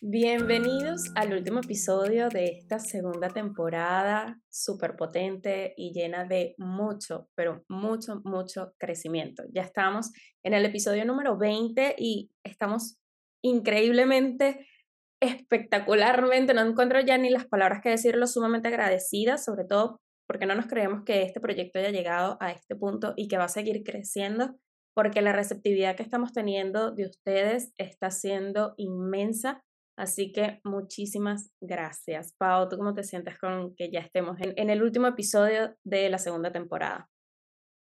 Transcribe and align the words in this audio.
Bienvenidos 0.00 1.10
al 1.16 1.32
último 1.32 1.58
episodio 1.58 2.28
de 2.28 2.44
esta 2.44 2.78
segunda 2.78 3.30
temporada 3.30 4.40
súper 4.48 4.94
potente 4.94 5.74
y 5.76 5.92
llena 5.92 6.24
de 6.24 6.54
mucho, 6.56 7.28
pero 7.34 7.64
mucho, 7.68 8.20
mucho 8.22 8.74
crecimiento. 8.78 9.42
Ya 9.52 9.62
estamos 9.62 10.12
en 10.44 10.54
el 10.54 10.64
episodio 10.64 11.04
número 11.04 11.36
20 11.36 11.96
y 11.98 12.30
estamos 12.44 12.96
increíblemente, 13.42 14.68
espectacularmente, 15.20 16.54
no 16.54 16.60
encuentro 16.60 17.00
ya 17.00 17.18
ni 17.18 17.30
las 17.30 17.46
palabras 17.46 17.80
que 17.82 17.90
decirlo, 17.90 18.28
sumamente 18.28 18.68
agradecidas, 18.68 19.44
sobre 19.44 19.64
todo 19.64 20.00
porque 20.28 20.46
no 20.46 20.54
nos 20.54 20.68
creemos 20.68 21.02
que 21.04 21.22
este 21.22 21.40
proyecto 21.40 21.80
haya 21.80 21.90
llegado 21.90 22.36
a 22.40 22.52
este 22.52 22.76
punto 22.76 23.14
y 23.16 23.26
que 23.26 23.36
va 23.36 23.44
a 23.44 23.48
seguir 23.48 23.82
creciendo, 23.82 24.54
porque 24.94 25.22
la 25.22 25.32
receptividad 25.32 25.96
que 25.96 26.04
estamos 26.04 26.32
teniendo 26.32 26.92
de 26.92 27.06
ustedes 27.06 27.72
está 27.78 28.12
siendo 28.12 28.74
inmensa. 28.76 29.64
Así 29.98 30.30
que 30.30 30.60
muchísimas 30.62 31.52
gracias. 31.60 32.32
Pau, 32.38 32.68
¿tú 32.68 32.76
cómo 32.76 32.94
te 32.94 33.02
sientes 33.02 33.36
con 33.36 33.74
que 33.74 33.90
ya 33.90 33.98
estemos 33.98 34.38
en, 34.40 34.70
el 34.70 34.80
último 34.80 35.08
episodio 35.08 35.74
de 35.82 36.08
la 36.08 36.18
segunda 36.18 36.52
temporada? 36.52 37.10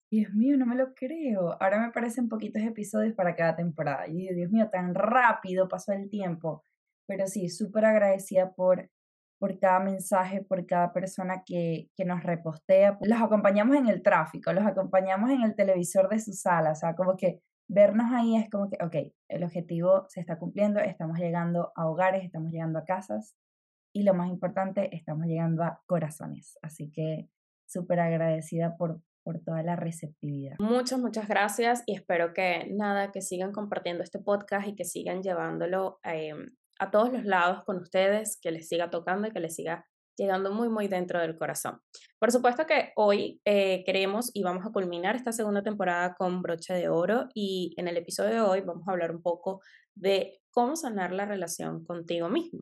Dios 0.08 0.32
mío, 0.32 0.56
no 0.56 0.66
me 0.66 0.76
lo 0.76 0.94
creo. 0.94 1.60
Ahora 1.60 1.84
me 1.84 1.90
parecen 1.90 2.28
poquitos 2.28 2.62
episodios 2.62 3.12
para 3.16 3.34
cada 3.34 3.56
temporada. 3.56 4.06
Y 4.06 4.32
Dios 4.34 4.52
mío, 4.52 4.68
tan 4.70 4.94
rápido 4.94 5.66
pasó 5.66 5.92
el 5.92 6.08
tiempo. 6.08 6.62
Pero 7.08 7.26
sí, 7.26 7.48
súper 7.48 7.84
agradecida 7.84 8.52
por 8.52 8.88
por 9.38 9.58
cada 9.58 9.80
mensaje, 9.80 10.42
por 10.42 10.64
cada 10.66 10.94
persona 10.94 11.42
que, 11.44 11.90
que 11.94 12.06
nos 12.06 12.22
repostea. 12.22 12.96
Los 13.02 13.20
acompañamos 13.20 13.76
en 13.76 13.86
el 13.86 14.02
tráfico, 14.02 14.50
los 14.54 14.64
acompañamos 14.64 15.30
en 15.30 15.42
el 15.42 15.54
televisor 15.54 16.08
de 16.08 16.18
su 16.20 16.32
sala, 16.32 16.72
o 16.72 16.74
sea, 16.74 16.94
como 16.94 17.18
que 17.18 17.40
vernos 17.68 18.12
ahí 18.12 18.36
es 18.36 18.48
como 18.50 18.70
que, 18.70 18.78
ok, 18.82 19.12
el 19.28 19.44
objetivo 19.44 20.06
se 20.08 20.20
está 20.20 20.38
cumpliendo, 20.38 20.80
estamos 20.80 21.18
llegando 21.18 21.72
a 21.74 21.88
hogares, 21.88 22.24
estamos 22.24 22.52
llegando 22.52 22.78
a 22.78 22.84
casas 22.84 23.36
y 23.92 24.02
lo 24.02 24.14
más 24.14 24.28
importante, 24.28 24.94
estamos 24.94 25.26
llegando 25.26 25.62
a 25.62 25.82
corazones. 25.86 26.58
Así 26.62 26.90
que 26.90 27.28
súper 27.66 28.00
agradecida 28.00 28.76
por, 28.76 29.00
por 29.24 29.40
toda 29.40 29.62
la 29.62 29.74
receptividad. 29.76 30.56
Muchas, 30.58 31.00
muchas 31.00 31.28
gracias 31.28 31.82
y 31.86 31.94
espero 31.94 32.32
que 32.32 32.68
nada, 32.70 33.10
que 33.10 33.22
sigan 33.22 33.52
compartiendo 33.52 34.02
este 34.02 34.18
podcast 34.18 34.68
y 34.68 34.74
que 34.76 34.84
sigan 34.84 35.22
llevándolo 35.22 35.98
eh, 36.04 36.34
a 36.78 36.90
todos 36.90 37.12
los 37.12 37.24
lados 37.24 37.64
con 37.64 37.78
ustedes, 37.78 38.38
que 38.40 38.50
les 38.50 38.68
siga 38.68 38.90
tocando 38.90 39.28
y 39.28 39.32
que 39.32 39.40
les 39.40 39.54
siga 39.54 39.86
llegando 40.16 40.52
muy, 40.52 40.68
muy 40.68 40.88
dentro 40.88 41.20
del 41.20 41.36
corazón. 41.36 41.80
Por 42.18 42.32
supuesto 42.32 42.66
que 42.66 42.92
hoy 42.96 43.40
eh, 43.44 43.84
queremos 43.84 44.30
y 44.34 44.42
vamos 44.42 44.66
a 44.66 44.70
culminar 44.70 45.16
esta 45.16 45.32
segunda 45.32 45.62
temporada 45.62 46.14
con 46.14 46.42
broche 46.42 46.74
de 46.74 46.88
oro 46.88 47.28
y 47.34 47.74
en 47.76 47.88
el 47.88 47.96
episodio 47.96 48.30
de 48.30 48.40
hoy 48.40 48.60
vamos 48.62 48.86
a 48.88 48.92
hablar 48.92 49.10
un 49.10 49.22
poco 49.22 49.60
de 49.94 50.40
cómo 50.50 50.76
sanar 50.76 51.12
la 51.12 51.26
relación 51.26 51.84
contigo 51.84 52.28
mismo. 52.28 52.60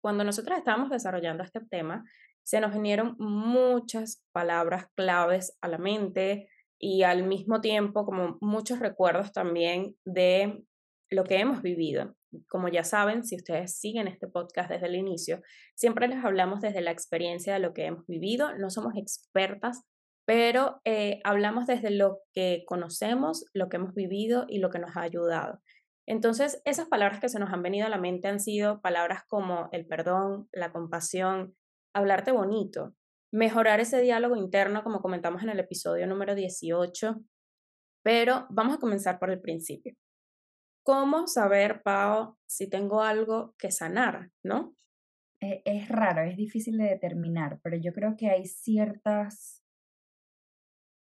Cuando 0.00 0.24
nosotros 0.24 0.58
estábamos 0.58 0.90
desarrollando 0.90 1.42
este 1.44 1.60
tema, 1.60 2.04
se 2.44 2.60
nos 2.60 2.72
vinieron 2.72 3.16
muchas 3.18 4.24
palabras 4.32 4.86
claves 4.96 5.56
a 5.60 5.68
la 5.68 5.78
mente 5.78 6.48
y 6.78 7.04
al 7.04 7.24
mismo 7.24 7.60
tiempo 7.60 8.04
como 8.04 8.38
muchos 8.40 8.80
recuerdos 8.80 9.32
también 9.32 9.94
de 10.04 10.64
lo 11.10 11.24
que 11.24 11.38
hemos 11.38 11.62
vivido 11.62 12.16
como 12.48 12.68
ya 12.68 12.84
saben, 12.84 13.24
si 13.24 13.36
ustedes 13.36 13.76
siguen 13.78 14.08
este 14.08 14.28
podcast 14.28 14.70
desde 14.70 14.86
el 14.86 14.96
inicio, 14.96 15.42
siempre 15.74 16.08
les 16.08 16.24
hablamos 16.24 16.60
desde 16.60 16.80
la 16.80 16.90
experiencia 16.90 17.54
de 17.54 17.60
lo 17.60 17.74
que 17.74 17.86
hemos 17.86 18.06
vivido. 18.06 18.56
No 18.56 18.70
somos 18.70 18.94
expertas, 18.96 19.84
pero 20.26 20.80
eh, 20.84 21.20
hablamos 21.24 21.66
desde 21.66 21.90
lo 21.90 22.20
que 22.32 22.64
conocemos, 22.66 23.44
lo 23.52 23.68
que 23.68 23.76
hemos 23.76 23.94
vivido 23.94 24.46
y 24.48 24.58
lo 24.58 24.70
que 24.70 24.78
nos 24.78 24.96
ha 24.96 25.02
ayudado. 25.02 25.60
Entonces, 26.06 26.60
esas 26.64 26.88
palabras 26.88 27.20
que 27.20 27.28
se 27.28 27.38
nos 27.38 27.52
han 27.52 27.62
venido 27.62 27.86
a 27.86 27.90
la 27.90 27.98
mente 27.98 28.28
han 28.28 28.40
sido 28.40 28.80
palabras 28.80 29.22
como 29.28 29.68
el 29.72 29.86
perdón, 29.86 30.48
la 30.52 30.72
compasión, 30.72 31.56
hablarte 31.94 32.32
bonito, 32.32 32.94
mejorar 33.32 33.80
ese 33.80 34.00
diálogo 34.00 34.36
interno, 34.36 34.82
como 34.82 35.00
comentamos 35.00 35.42
en 35.42 35.50
el 35.50 35.60
episodio 35.60 36.06
número 36.06 36.34
18. 36.34 37.20
Pero 38.02 38.46
vamos 38.50 38.76
a 38.76 38.78
comenzar 38.80 39.18
por 39.18 39.30
el 39.30 39.40
principio. 39.40 39.94
¿Cómo 40.84 41.28
saber, 41.28 41.82
Pau, 41.82 42.36
si 42.46 42.68
tengo 42.68 43.02
algo 43.02 43.54
que 43.56 43.70
sanar, 43.70 44.30
no? 44.42 44.74
E, 45.40 45.62
es 45.64 45.88
raro, 45.88 46.22
es 46.22 46.36
difícil 46.36 46.76
de 46.78 46.84
determinar, 46.84 47.60
pero 47.62 47.76
yo 47.76 47.92
creo 47.92 48.16
que 48.16 48.30
hay 48.30 48.46
ciertas 48.46 49.62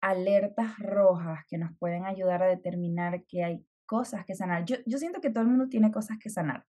alertas 0.02 0.78
rojas 0.78 1.44
que 1.48 1.58
nos 1.58 1.76
pueden 1.78 2.04
ayudar 2.04 2.42
a 2.42 2.48
determinar 2.48 3.24
que 3.26 3.44
hay 3.44 3.66
cosas 3.86 4.24
que 4.24 4.34
sanar. 4.34 4.64
Yo, 4.64 4.76
yo 4.86 4.98
siento 4.98 5.20
que 5.20 5.30
todo 5.30 5.42
el 5.42 5.50
mundo 5.50 5.69
tiene 5.69 5.90
cosas 5.90 6.19
que 6.19 6.30
sanar, 6.30 6.66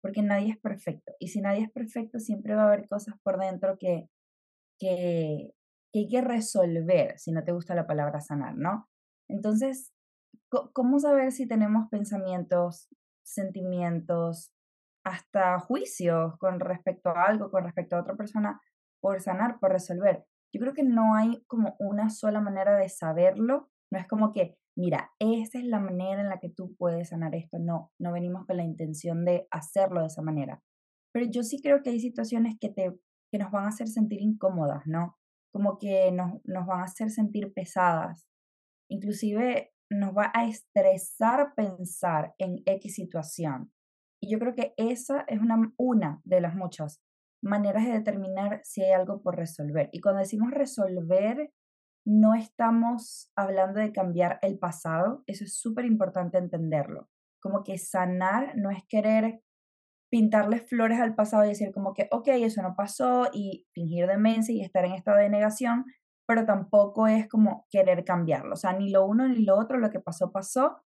porque 0.00 0.22
nadie 0.22 0.50
es 0.50 0.58
perfecto. 0.58 1.14
Y 1.18 1.28
si 1.28 1.40
nadie 1.40 1.64
es 1.64 1.70
perfecto, 1.70 2.18
siempre 2.20 2.54
va 2.54 2.62
a 2.62 2.66
haber 2.68 2.88
cosas 2.88 3.14
por 3.22 3.38
dentro 3.38 3.76
que, 3.78 4.08
que, 4.78 5.52
que 5.92 5.98
hay 6.00 6.08
que 6.08 6.20
resolver, 6.20 7.18
si 7.18 7.32
no 7.32 7.44
te 7.44 7.52
gusta 7.52 7.74
la 7.74 7.86
palabra 7.86 8.20
sanar, 8.20 8.56
¿no? 8.56 8.88
Entonces, 9.28 9.92
¿Cómo 10.74 10.98
saber 10.98 11.32
si 11.32 11.48
tenemos 11.48 11.88
pensamientos, 11.88 12.88
sentimientos, 13.24 14.52
hasta 15.02 15.58
juicios 15.58 16.36
con 16.38 16.60
respecto 16.60 17.08
a 17.08 17.24
algo, 17.24 17.50
con 17.50 17.64
respecto 17.64 17.96
a 17.96 18.00
otra 18.00 18.16
persona, 18.16 18.60
por 19.00 19.20
sanar, 19.22 19.58
por 19.60 19.72
resolver? 19.72 20.26
Yo 20.52 20.60
creo 20.60 20.74
que 20.74 20.82
no 20.82 21.14
hay 21.14 21.42
como 21.46 21.74
una 21.78 22.10
sola 22.10 22.42
manera 22.42 22.76
de 22.76 22.90
saberlo. 22.90 23.70
No 23.90 23.98
es 23.98 24.06
como 24.06 24.32
que, 24.32 24.58
mira, 24.76 25.10
esa 25.18 25.58
es 25.58 25.64
la 25.64 25.80
manera 25.80 26.20
en 26.20 26.28
la 26.28 26.38
que 26.38 26.50
tú 26.50 26.76
puedes 26.76 27.08
sanar 27.08 27.34
esto. 27.34 27.58
No, 27.58 27.90
no 27.98 28.12
venimos 28.12 28.44
con 28.44 28.58
la 28.58 28.64
intención 28.64 29.24
de 29.24 29.46
hacerlo 29.50 30.00
de 30.00 30.08
esa 30.08 30.20
manera. 30.20 30.62
Pero 31.14 31.26
yo 31.30 31.42
sí 31.44 31.62
creo 31.62 31.82
que 31.82 31.90
hay 31.90 32.00
situaciones 32.00 32.56
que, 32.60 32.68
te, 32.68 32.94
que 33.30 33.38
nos 33.38 33.50
van 33.50 33.64
a 33.64 33.68
hacer 33.68 33.88
sentir 33.88 34.20
incómodas, 34.20 34.82
¿no? 34.84 35.16
Como 35.50 35.78
que 35.78 36.12
nos, 36.12 36.32
nos 36.44 36.66
van 36.66 36.80
a 36.80 36.84
hacer 36.84 37.08
sentir 37.08 37.54
pesadas. 37.54 38.26
Inclusive 38.90 39.72
nos 39.92 40.16
va 40.16 40.32
a 40.34 40.46
estresar 40.46 41.54
pensar 41.54 42.34
en 42.38 42.62
X 42.66 42.94
situación. 42.94 43.72
Y 44.20 44.30
yo 44.30 44.38
creo 44.38 44.54
que 44.54 44.74
esa 44.76 45.24
es 45.28 45.40
una, 45.40 45.72
una 45.76 46.20
de 46.24 46.40
las 46.40 46.54
muchas 46.54 47.02
maneras 47.42 47.84
de 47.84 47.92
determinar 47.92 48.60
si 48.64 48.82
hay 48.82 48.92
algo 48.92 49.22
por 49.22 49.36
resolver. 49.36 49.88
Y 49.92 50.00
cuando 50.00 50.20
decimos 50.20 50.52
resolver, 50.52 51.52
no 52.04 52.34
estamos 52.34 53.30
hablando 53.36 53.80
de 53.80 53.92
cambiar 53.92 54.38
el 54.42 54.58
pasado, 54.58 55.22
eso 55.26 55.44
es 55.44 55.58
súper 55.58 55.84
importante 55.84 56.38
entenderlo. 56.38 57.08
Como 57.40 57.64
que 57.64 57.78
sanar 57.78 58.56
no 58.56 58.70
es 58.70 58.84
querer 58.88 59.42
pintarle 60.10 60.60
flores 60.60 61.00
al 61.00 61.14
pasado 61.14 61.44
y 61.44 61.48
decir 61.48 61.72
como 61.72 61.94
que, 61.94 62.08
ok, 62.10 62.28
eso 62.28 62.62
no 62.62 62.74
pasó 62.76 63.28
y 63.32 63.66
fingir 63.72 64.06
demencia 64.06 64.54
y 64.54 64.60
estar 64.60 64.84
en 64.84 64.92
estado 64.92 65.18
de 65.18 65.30
negación, 65.30 65.84
pero 66.32 66.46
tampoco 66.46 67.08
es 67.08 67.28
como 67.28 67.66
querer 67.68 68.06
cambiarlo. 68.06 68.54
O 68.54 68.56
sea, 68.56 68.72
ni 68.72 68.90
lo 68.90 69.04
uno 69.04 69.28
ni 69.28 69.44
lo 69.44 69.58
otro, 69.58 69.76
lo 69.76 69.90
que 69.90 70.00
pasó, 70.00 70.32
pasó. 70.32 70.82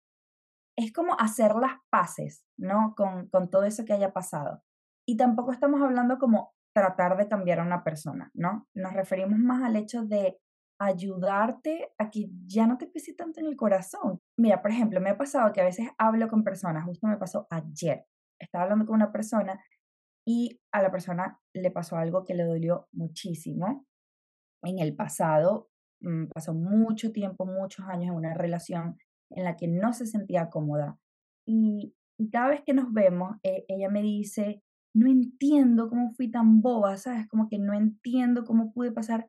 Es 0.76 0.92
como 0.92 1.16
hacer 1.20 1.54
las 1.54 1.74
paces, 1.92 2.44
¿no? 2.58 2.96
Con, 2.98 3.28
con 3.28 3.52
todo 3.52 3.64
eso 3.64 3.86
que 3.86 3.94
haya 3.94 4.12
pasado. 4.12 4.64
Y 5.08 5.18
tampoco 5.18 5.52
estamos 5.52 5.84
hablando 5.84 6.18
como 6.18 6.56
tratar 6.74 7.16
de 7.16 7.28
cambiar 7.28 7.60
a 7.60 7.64
una 7.64 7.84
persona, 7.84 8.32
¿no? 8.34 8.68
Nos 8.74 8.94
referimos 8.94 9.38
más 9.38 9.62
al 9.62 9.76
hecho 9.76 10.04
de 10.04 10.40
ayudarte 10.80 11.94
a 12.00 12.10
que 12.10 12.26
ya 12.48 12.66
no 12.66 12.80
te 12.80 12.88
pese 12.88 13.14
tanto 13.14 13.40
en 13.40 13.46
el 13.46 13.56
corazón. 13.56 14.20
Mira, 14.40 14.64
por 14.64 14.72
ejemplo, 14.72 15.00
me 15.00 15.12
ha 15.12 15.18
pasado 15.18 15.54
que 15.54 15.62
a 15.62 15.66
veces 15.66 15.90
hablo 16.00 16.28
con 16.28 16.44
personas, 16.44 16.86
justo 16.86 17.06
me 17.06 17.18
pasó 17.18 17.46
ayer, 17.52 18.08
estaba 18.40 18.64
hablando 18.64 18.88
con 18.88 18.96
una 18.96 19.12
persona 19.12 19.64
y 20.28 20.60
a 20.74 20.82
la 20.82 20.90
persona 20.90 21.40
le 21.54 21.70
pasó 21.70 21.98
algo 21.98 22.26
que 22.26 22.34
le 22.34 22.46
dolió 22.46 22.88
muchísimo 22.94 23.86
en 24.66 24.80
el 24.80 24.96
pasado, 24.96 25.70
mm, 26.02 26.26
pasó 26.34 26.54
mucho 26.54 27.12
tiempo, 27.12 27.46
muchos 27.46 27.86
años 27.88 28.10
en 28.10 28.16
una 28.16 28.34
relación 28.34 28.98
en 29.32 29.44
la 29.44 29.56
que 29.56 29.68
no 29.68 29.94
se 29.94 30.06
sentía 30.06 30.50
cómoda. 30.50 30.98
Y, 31.48 31.94
cada 32.32 32.50
vez 32.50 32.62
que 32.66 32.74
nos 32.74 32.94
vemos, 32.94 33.36
e, 33.44 33.66
ella 33.68 33.90
me 33.90 34.02
dice, 34.02 34.64
no 34.96 35.08
entiendo 35.10 35.90
cómo 35.90 36.14
fui 36.14 36.32
tan 36.32 36.62
boba, 36.62 36.96
¿sabes? 36.96 37.28
Como 37.28 37.50
que 37.50 37.60
no 37.60 37.74
entiendo 37.74 38.46
cómo 38.46 38.72
pude 38.72 38.94
pasar 38.94 39.28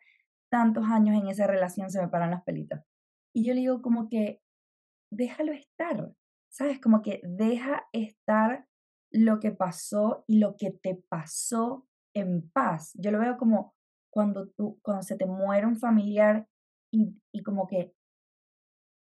tantos 0.50 0.84
años 0.86 1.16
en 1.20 1.28
esa 1.28 1.48
relación, 1.48 1.90
se 1.90 2.00
me 2.00 2.08
paran 2.08 2.30
las 2.30 2.44
pelitas. 2.44 2.84
Y 3.34 3.44
yo 3.44 3.54
le 3.54 3.60
digo 3.60 3.82
como 3.82 4.08
que, 4.08 4.40
déjalo 5.12 5.52
estar, 5.52 6.12
¿sabes? 6.48 6.80
Como 6.80 7.02
que 7.02 7.20
deja 7.24 7.86
estar 7.92 8.66
lo 9.12 9.40
que 9.40 9.50
pasó 9.50 10.24
y 10.28 10.38
lo 10.38 10.56
que 10.56 10.70
te 10.70 10.94
pasó 11.08 11.86
en 12.14 12.48
paz. 12.50 12.92
Yo 12.94 13.10
lo 13.10 13.18
veo 13.18 13.36
como 13.36 13.74
cuando, 14.16 14.48
tú, 14.48 14.78
cuando 14.80 15.02
se 15.02 15.14
te 15.14 15.26
muere 15.26 15.66
un 15.66 15.76
familiar 15.76 16.48
y, 16.90 17.20
y 17.34 17.42
como 17.42 17.66
que 17.66 17.92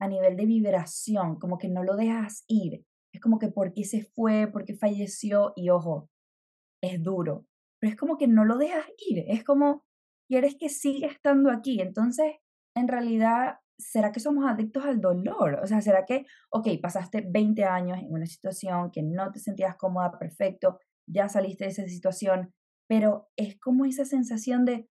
a 0.01 0.07
nivel 0.07 0.35
de 0.35 0.47
vibración, 0.47 1.37
como 1.37 1.59
que 1.59 1.69
no 1.69 1.83
lo 1.83 1.95
dejas 1.95 2.43
ir. 2.47 2.83
Es 3.13 3.21
como 3.21 3.37
que 3.37 3.49
por 3.49 3.73
qué 3.73 3.83
se 3.83 4.01
fue, 4.01 4.47
por 4.51 4.65
qué 4.65 4.73
falleció 4.73 5.53
y 5.55 5.69
ojo, 5.69 6.09
es 6.81 7.03
duro. 7.03 7.45
Pero 7.79 7.91
es 7.91 7.95
como 7.95 8.17
que 8.17 8.27
no 8.27 8.43
lo 8.43 8.57
dejas 8.57 8.87
ir. 8.97 9.23
Es 9.27 9.43
como 9.43 9.83
quieres 10.27 10.55
que 10.59 10.69
siga 10.69 11.09
estando 11.09 11.51
aquí. 11.51 11.79
Entonces, 11.79 12.37
en 12.75 12.87
realidad, 12.87 13.59
¿será 13.77 14.11
que 14.11 14.19
somos 14.19 14.49
adictos 14.49 14.83
al 14.83 14.99
dolor? 14.99 15.59
O 15.61 15.67
sea, 15.67 15.79
¿será 15.81 16.05
que, 16.07 16.25
ok, 16.49 16.69
pasaste 16.81 17.23
20 17.29 17.63
años 17.65 17.99
en 17.99 18.11
una 18.11 18.25
situación 18.25 18.89
que 18.89 19.03
no 19.03 19.31
te 19.31 19.37
sentías 19.37 19.75
cómoda, 19.75 20.17
perfecto, 20.17 20.79
ya 21.07 21.29
saliste 21.29 21.65
de 21.65 21.69
esa 21.69 21.87
situación, 21.87 22.51
pero 22.89 23.27
es 23.37 23.59
como 23.59 23.85
esa 23.85 24.05
sensación 24.05 24.65
de, 24.65 24.89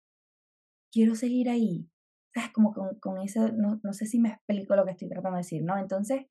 quiero 0.91 1.15
seguir 1.15 1.49
ahí, 1.49 1.89
¿sabes? 2.33 2.51
Como 2.51 2.73
con, 2.73 2.99
con 2.99 3.19
eso, 3.19 3.51
no, 3.51 3.79
no 3.83 3.93
sé 3.93 4.05
si 4.05 4.19
me 4.19 4.29
explico 4.29 4.75
lo 4.75 4.85
que 4.85 4.91
estoy 4.91 5.09
tratando 5.09 5.38
de 5.38 5.43
decir, 5.43 5.63
¿no? 5.63 5.77
Entonces, 5.77 6.25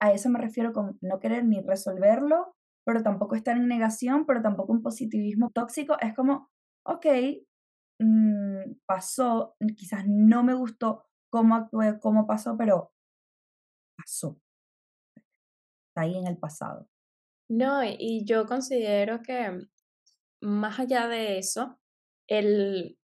a 0.00 0.12
eso 0.12 0.28
me 0.30 0.40
refiero 0.40 0.72
con 0.72 0.98
no 1.00 1.20
querer 1.20 1.44
ni 1.44 1.60
resolverlo, 1.60 2.54
pero 2.84 3.02
tampoco 3.02 3.36
estar 3.36 3.56
en 3.56 3.68
negación, 3.68 4.26
pero 4.26 4.42
tampoco 4.42 4.72
un 4.72 4.82
positivismo 4.82 5.50
tóxico. 5.54 5.96
Es 6.00 6.14
como, 6.14 6.50
ok, 6.84 7.06
mmm, 8.00 8.72
pasó, 8.86 9.54
quizás 9.76 10.04
no 10.06 10.42
me 10.42 10.54
gustó 10.54 11.04
cómo 11.30 11.68
cómo 12.00 12.26
pasó, 12.26 12.56
pero 12.58 12.92
pasó. 13.96 14.38
Está 15.16 16.02
ahí 16.02 16.16
en 16.16 16.26
el 16.26 16.38
pasado. 16.38 16.88
No, 17.48 17.84
y 17.84 18.24
yo 18.24 18.46
considero 18.46 19.22
que 19.22 19.68
más 20.40 20.80
allá 20.80 21.06
de 21.06 21.38
eso, 21.38 21.78
el, 22.28 22.98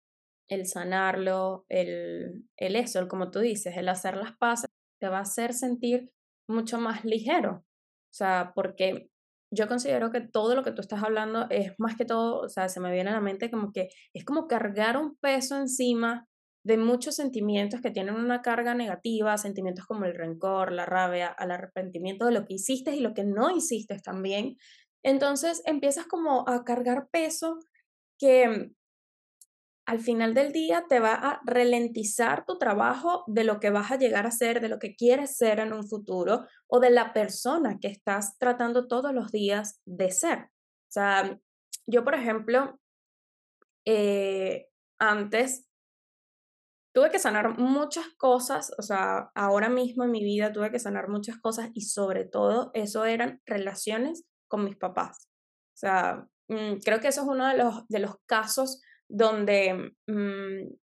el 0.48 0.66
sanarlo, 0.66 1.64
el, 1.69 2.44
el 2.56 2.76
eso, 2.76 3.00
el, 3.00 3.08
como 3.08 3.31
tú 3.31 3.40
dices, 3.40 3.76
el 3.76 3.88
hacer 3.88 4.16
las 4.16 4.37
paces, 4.37 4.70
te 5.00 5.08
va 5.08 5.19
a 5.19 5.22
hacer 5.22 5.52
sentir 5.54 6.10
mucho 6.48 6.78
más 6.78 7.04
ligero. 7.04 7.64
O 8.10 8.14
sea, 8.14 8.52
porque 8.54 9.10
yo 9.52 9.69
considero 9.69 10.10
que 10.10 10.20
todo 10.20 10.54
lo 10.54 10.62
que 10.62 10.72
tú 10.72 10.81
estás 10.81 11.02
hablando 11.02 11.46
es 11.50 11.72
más 11.78 11.96
que 11.96 12.04
todo, 12.04 12.40
o 12.40 12.48
sea, 12.48 12.69
se 12.69 12.81
me 12.81 12.93
viene 12.93 13.10
a 13.10 13.14
la 13.14 13.20
mente 13.20 13.50
como 13.50 13.72
que 13.72 13.88
es 14.14 14.25
como 14.25 14.46
cargar 14.46 14.96
un 14.96 15.16
peso 15.16 15.56
encima 15.56 16.26
de 16.64 16.78
muchos 16.78 17.14
sentimientos 17.14 17.81
que 17.81 17.93
tienen 17.93 18.16
una 18.16 18.43
carga 18.43 18.75
negativa, 18.75 19.38
sentimientos 19.38 19.87
como 19.87 20.04
el 20.04 20.14
rencor, 20.14 20.72
la 20.72 20.84
rabia, 20.84 21.37
el 21.38 21.52
arrepentimiento 21.52 22.26
de 22.26 22.32
lo 22.32 22.44
que 22.44 22.54
hiciste 22.54 22.96
y 22.96 23.00
lo 23.00 23.14
que 23.14 23.22
no 23.22 23.56
hiciste 23.56 23.98
también. 24.00 24.56
Entonces 25.04 25.62
empiezas 25.64 26.06
como 26.06 26.44
a 26.48 26.64
cargar 26.64 27.08
peso 27.12 27.60
que 28.19 28.72
al 29.87 30.00
final 30.00 30.35
del 30.35 30.53
día 30.53 30.85
te 30.88 30.99
va 30.99 31.15
a 31.15 31.41
ralentizar 31.44 32.44
tu 32.44 32.59
trabajo 32.59 33.23
de 33.29 33.44
lo 33.44 33.61
que 33.61 33.71
vas 33.71 33.93
a 33.93 33.97
llegar 33.97 34.27
a 34.27 34.33
ser, 34.33 34.61
de 34.61 34.69
lo 34.69 34.81
que 34.81 34.97
quieres 34.97 35.37
ser 35.37 35.61
en 35.61 35.73
un 35.73 35.87
futuro 35.87 36.44
o 36.67 36.81
de 36.81 36.91
la 36.91 37.12
persona 37.12 37.79
que 37.81 37.88
estás 37.88 38.37
tratando 38.38 38.88
todos 38.88 39.15
los 39.15 39.31
días 39.31 39.81
de 39.85 40.11
ser. 40.11 40.38
O 40.38 40.93
sea, 40.93 41.38
yo, 41.87 42.05
por 42.05 42.15
ejemplo, 42.15 42.81
eh, 43.85 44.69
antes 44.99 45.69
tuve 46.93 47.11
que 47.11 47.21
sanar 47.21 47.56
muchas 47.56 48.09
cosas, 48.17 48.73
o 48.79 48.82
sea, 48.82 49.31
ahora 49.35 49.69
mismo 49.69 50.03
en 50.03 50.11
mi 50.11 50.25
vida 50.25 50.53
tuve 50.53 50.73
que 50.73 50.81
sanar 50.81 51.09
muchas 51.09 51.39
cosas 51.39 51.71
y 51.75 51.82
sobre 51.82 52.25
todo 52.25 52.73
eso 52.75 53.05
eran 53.05 53.41
relaciones 53.47 54.25
con 54.49 54.65
mis 54.65 54.77
papás. 54.77 55.29
O 55.75 55.79
sea, 55.79 56.27
mm, 56.49 56.79
creo 56.85 56.99
que 56.99 57.09
eso 57.09 57.21
es 57.23 57.29
uno 57.29 57.47
de 57.47 57.56
los, 57.56 57.87
de 57.87 58.00
los 58.00 58.17
casos 58.27 58.81
donde 59.08 59.94
mm, 60.06 60.75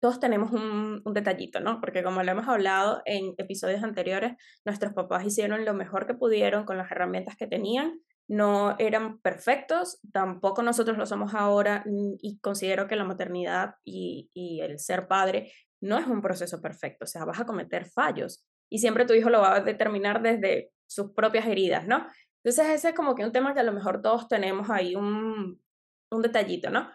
todos 0.00 0.20
tenemos 0.20 0.52
un, 0.52 1.02
detallito, 1.12 1.60
¿no? 1.60 1.80
Porque 1.80 2.02
como 2.02 2.22
lo 2.22 2.30
hemos 2.30 2.48
hablado 2.48 3.02
en 3.04 3.34
episodios 3.38 3.82
anteriores, 3.82 4.32
nuestros 4.64 4.92
papás 4.92 5.24
hicieron 5.24 5.64
lo 5.64 5.74
mejor 5.74 6.06
que 6.06 6.14
pudieron 6.14 6.64
con 6.64 6.76
las 6.78 6.90
herramientas 6.90 7.36
que 7.36 7.46
tenían, 7.46 8.00
no 8.28 8.76
eran 8.78 9.18
perfectos, 9.20 10.00
tampoco 10.12 10.62
nosotros 10.62 10.98
lo 10.98 11.06
somos 11.06 11.34
ahora 11.34 11.82
mm, 11.86 12.16
y 12.20 12.38
considero 12.40 12.86
que 12.86 12.96
la 12.96 13.04
maternidad 13.04 13.74
y, 13.84 14.30
y 14.34 14.60
el 14.60 14.78
ser 14.78 15.08
padre 15.08 15.52
no 15.80 15.98
es 15.98 16.06
un 16.06 16.20
proceso 16.20 16.60
perfecto, 16.60 17.04
o 17.04 17.08
sea, 17.08 17.24
vas 17.24 17.40
a 17.40 17.46
cometer 17.46 17.86
fallos 17.86 18.44
y 18.70 18.78
siempre 18.78 19.06
tu 19.06 19.14
hijo 19.14 19.30
lo 19.30 19.40
va 19.40 19.56
a 19.56 19.60
determinar 19.60 20.22
desde 20.22 20.70
sus 20.86 21.12
propias 21.12 21.46
heridas, 21.46 21.86
¿no? 21.86 22.06
Entonces 22.42 22.74
ese 22.74 22.90
es 22.90 22.94
como 22.94 23.14
que 23.14 23.24
un 23.24 23.32
tema 23.32 23.54
que 23.54 23.60
a 23.60 23.64
lo 23.64 23.72
mejor 23.72 24.02
todos 24.02 24.28
tenemos 24.28 24.70
ahí 24.70 24.94
un, 24.94 25.60
un 26.10 26.22
detallito, 26.22 26.70
¿no? 26.70 26.90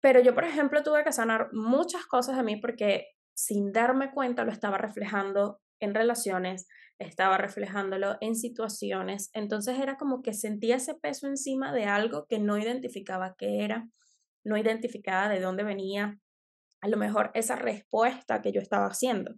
Pero 0.00 0.20
yo, 0.20 0.34
por 0.34 0.44
ejemplo, 0.44 0.82
tuve 0.82 1.04
que 1.04 1.12
sanar 1.12 1.48
muchas 1.52 2.06
cosas 2.06 2.36
de 2.36 2.42
mí 2.42 2.56
porque 2.56 3.08
sin 3.34 3.72
darme 3.72 4.12
cuenta 4.12 4.44
lo 4.44 4.52
estaba 4.52 4.78
reflejando 4.78 5.60
en 5.80 5.94
relaciones, 5.94 6.66
estaba 6.98 7.38
reflejándolo 7.38 8.16
en 8.20 8.34
situaciones. 8.34 9.30
Entonces 9.32 9.78
era 9.78 9.96
como 9.96 10.22
que 10.22 10.34
sentía 10.34 10.76
ese 10.76 10.94
peso 10.94 11.26
encima 11.26 11.72
de 11.72 11.84
algo 11.84 12.26
que 12.28 12.38
no 12.38 12.58
identificaba 12.58 13.34
qué 13.36 13.64
era, 13.64 13.88
no 14.44 14.56
identificaba 14.56 15.28
de 15.28 15.40
dónde 15.40 15.62
venía, 15.62 16.18
a 16.80 16.88
lo 16.88 16.96
mejor 16.96 17.30
esa 17.34 17.56
respuesta 17.56 18.40
que 18.40 18.52
yo 18.52 18.60
estaba 18.60 18.86
haciendo. 18.86 19.34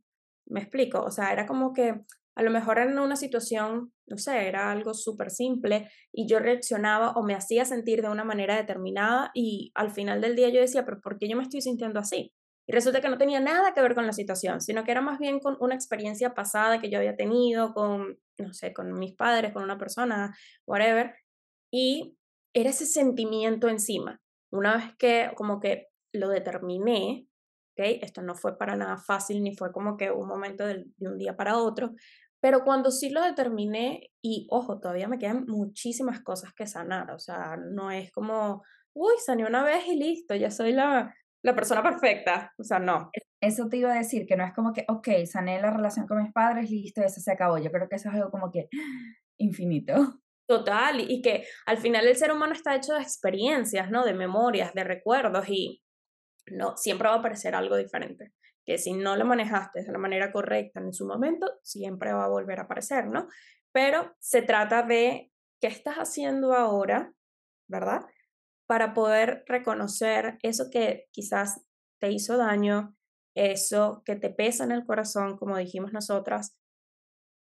¿Me 0.47 0.61
explico? 0.61 1.03
O 1.03 1.11
sea, 1.11 1.33
era 1.33 1.47
como 1.47 1.73
que 1.73 2.01
a 2.35 2.43
lo 2.43 2.51
mejor 2.51 2.79
en 2.79 2.99
una 2.99 3.17
situación, 3.17 3.93
no 4.07 4.19
sé, 4.19 4.47
era 4.47 4.71
algo 4.71 4.95
súper 4.95 5.31
simple 5.31 5.91
y 6.13 6.27
yo 6.29 6.39
reaccionaba 6.39 7.13
o 7.13 7.23
me 7.23 7.35
hacía 7.35 7.65
sentir 7.65 8.03
de 8.03 8.09
una 8.09 8.25
manera 8.25 8.57
determinada 8.57 9.31
y 9.35 9.73
al 9.75 9.91
final 9.91 10.21
del 10.21 10.37
día 10.37 10.49
yo 10.49 10.61
decía, 10.61 10.85
pero 10.85 11.01
¿por 11.01 11.19
qué 11.19 11.29
yo 11.29 11.37
me 11.37 11.43
estoy 11.43 11.61
sintiendo 11.61 12.01
así? 12.01 12.33
Y 12.67 12.73
resulta 12.73 13.01
que 13.01 13.09
no 13.09 13.19
tenía 13.19 13.41
nada 13.41 13.75
que 13.75 13.83
ver 13.83 13.95
con 13.95 14.07
la 14.07 14.13
situación, 14.13 14.61
sino 14.61 14.85
que 14.85 14.93
era 14.93 15.01
más 15.01 15.19
bien 15.19 15.41
con 15.41 15.57
una 15.61 15.75
experiencia 15.75 16.35
pasada 16.35 16.81
que 16.81 16.89
yo 16.89 16.99
había 16.99 17.17
tenido 17.17 17.75
con, 17.75 18.19
no 18.39 18.53
sé, 18.53 18.73
con 18.73 18.93
mis 18.99 19.15
padres, 19.15 19.53
con 19.53 19.65
una 19.65 19.77
persona, 19.77 20.37
whatever. 20.67 21.15
Y 21.73 22.17
era 22.55 22.71
ese 22.71 22.87
sentimiento 22.87 23.69
encima. 23.69 24.21
Una 24.53 24.77
vez 24.77 24.97
que 24.99 25.33
como 25.37 25.59
que 25.59 25.89
lo 26.13 26.29
determiné, 26.29 27.27
esto 27.85 28.23
no 28.23 28.35
fue 28.35 28.57
para 28.59 28.77
nada 28.77 28.97
fácil, 28.97 29.43
ni 29.43 29.57
fue 29.57 29.73
como 29.73 29.97
que 29.97 30.11
un 30.11 30.29
momento 30.29 30.67
de, 30.67 30.87
un 31.01 31.19
día 31.19 31.37
para 31.37 31.59
otro, 31.59 31.93
pero 32.41 32.65
cuando 32.65 32.91
sí 32.91 33.11
lo 33.11 33.23
determiné, 33.23 34.11
y 34.23 34.47
ojo, 34.51 34.81
todavía 34.81 35.09
me 35.09 35.19
quedan 35.19 35.45
muchísimas 35.47 36.21
cosas 36.21 36.53
que 36.55 36.67
sanar, 36.67 37.11
o 37.11 37.19
sea, 37.19 37.57
no 37.57 37.91
es 37.91 38.11
como, 38.13 38.63
uy, 38.95 39.15
sané 39.25 39.47
una 39.47 39.63
vez 39.63 39.87
y 39.87 39.97
listo, 39.97 40.35
ya 40.35 40.51
soy 40.51 40.73
la, 40.73 41.15
la 41.43 41.55
persona 41.55 41.83
perfecta, 41.83 42.53
o 42.59 42.65
sea, 42.65 42.79
no. 42.79 43.11
Eso 43.41 43.69
te 43.69 43.79
iba 43.79 43.93
a 43.93 43.99
decir, 43.99 44.27
que 44.27 44.37
no 44.37 44.45
es 44.45 44.53
como 44.53 44.73
que, 44.73 44.85
ok, 44.89 45.09
sané 45.27 45.61
la 45.61 45.71
relación 45.71 46.07
con 46.07 46.23
mis 46.23 46.33
padres, 46.33 46.71
listo, 46.71 47.03
eso 47.03 47.21
se 47.21 47.33
acabó. 47.33 47.59
Yo 47.59 47.71
creo 47.71 47.89
que 47.89 47.97
eso 47.97 48.11
es 48.11 48.15
algo 48.15 48.31
como 48.31 48.51
que 48.51 48.69
infinito. 49.39 50.21
Total, 50.47 51.01
y 51.01 51.23
que 51.23 51.45
al 51.65 51.79
final 51.79 52.07
el 52.09 52.17
ser 52.17 52.33
humano 52.33 52.53
está 52.53 52.75
hecho 52.75 52.95
de 52.95 53.03
experiencias, 53.03 53.91
¿no? 53.91 54.05
De 54.05 54.15
memorias, 54.15 54.75
de 54.75 54.83
recuerdos, 54.83 55.49
y 55.49 55.81
no, 56.51 56.77
siempre 56.77 57.09
va 57.09 57.15
a 57.15 57.19
aparecer 57.19 57.55
algo 57.55 57.77
diferente, 57.77 58.33
que 58.65 58.79
si 58.79 58.93
no 58.93 59.17
lo 59.17 59.25
manejaste 59.25 59.83
de 59.83 59.93
la 59.93 59.99
manera 59.99 60.33
correcta 60.33 60.81
en 60.81 60.93
su 60.93 61.07
momento, 61.07 61.59
siempre 61.63 62.13
va 62.13 62.25
a 62.25 62.29
volver 62.29 62.61
a 62.61 62.63
aparecer, 62.63 63.07
¿no? 63.07 63.29
Pero 63.73 64.15
se 64.21 64.43
trata 64.43 64.83
de 64.83 65.33
qué 65.61 65.69
estás 65.69 65.97
haciendo 65.97 66.55
ahora, 66.55 67.13
¿verdad? 67.69 68.03
Para 68.67 68.95
poder 68.95 69.45
reconocer 69.47 70.39
eso 70.43 70.71
que 70.71 71.09
quizás 71.13 71.65
te 72.01 72.11
hizo 72.11 72.37
daño, 72.37 72.97
eso 73.35 74.03
que 74.05 74.17
te 74.17 74.31
pesa 74.31 74.65
en 74.65 74.73
el 74.73 74.85
corazón, 74.85 75.37
como 75.39 75.57
dijimos 75.57 75.93
nosotras, 75.93 76.57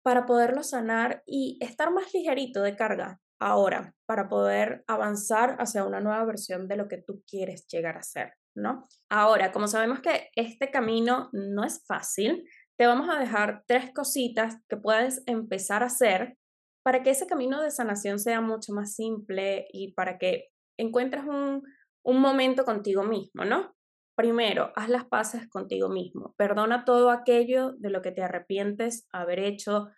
para 0.02 0.26
poderlo 0.26 0.62
sanar 0.62 1.22
y 1.26 1.58
estar 1.60 1.92
más 1.92 2.12
ligerito 2.14 2.62
de 2.62 2.76
carga 2.76 3.20
ahora, 3.38 3.94
para 4.06 4.28
poder 4.28 4.84
avanzar 4.86 5.56
hacia 5.58 5.84
una 5.84 6.00
nueva 6.00 6.24
versión 6.24 6.68
de 6.68 6.76
lo 6.76 6.88
que 6.88 6.98
tú 6.98 7.22
quieres 7.26 7.66
llegar 7.66 7.96
a 7.96 8.02
ser. 8.02 8.34
¿No? 8.54 8.88
Ahora, 9.08 9.52
como 9.52 9.68
sabemos 9.68 10.00
que 10.00 10.30
este 10.34 10.70
camino 10.70 11.28
no 11.32 11.64
es 11.64 11.84
fácil, 11.86 12.44
te 12.78 12.86
vamos 12.86 13.08
a 13.10 13.18
dejar 13.18 13.64
tres 13.66 13.92
cositas 13.94 14.56
que 14.68 14.76
puedes 14.76 15.22
empezar 15.26 15.82
a 15.82 15.86
hacer 15.86 16.36
para 16.82 17.02
que 17.02 17.10
ese 17.10 17.26
camino 17.26 17.62
de 17.62 17.70
sanación 17.70 18.18
sea 18.18 18.40
mucho 18.40 18.72
más 18.72 18.94
simple 18.94 19.66
y 19.72 19.92
para 19.92 20.18
que 20.18 20.48
encuentres 20.78 21.24
un, 21.24 21.62
un 22.02 22.20
momento 22.20 22.64
contigo 22.64 23.02
mismo, 23.02 23.44
¿no? 23.44 23.74
Primero, 24.16 24.72
haz 24.76 24.88
las 24.88 25.04
paces 25.06 25.48
contigo 25.48 25.88
mismo. 25.88 26.34
Perdona 26.36 26.84
todo 26.84 27.10
aquello 27.10 27.72
de 27.78 27.90
lo 27.90 28.02
que 28.02 28.12
te 28.12 28.22
arrepientes 28.22 29.06
haber 29.12 29.38
hecho, 29.38 29.88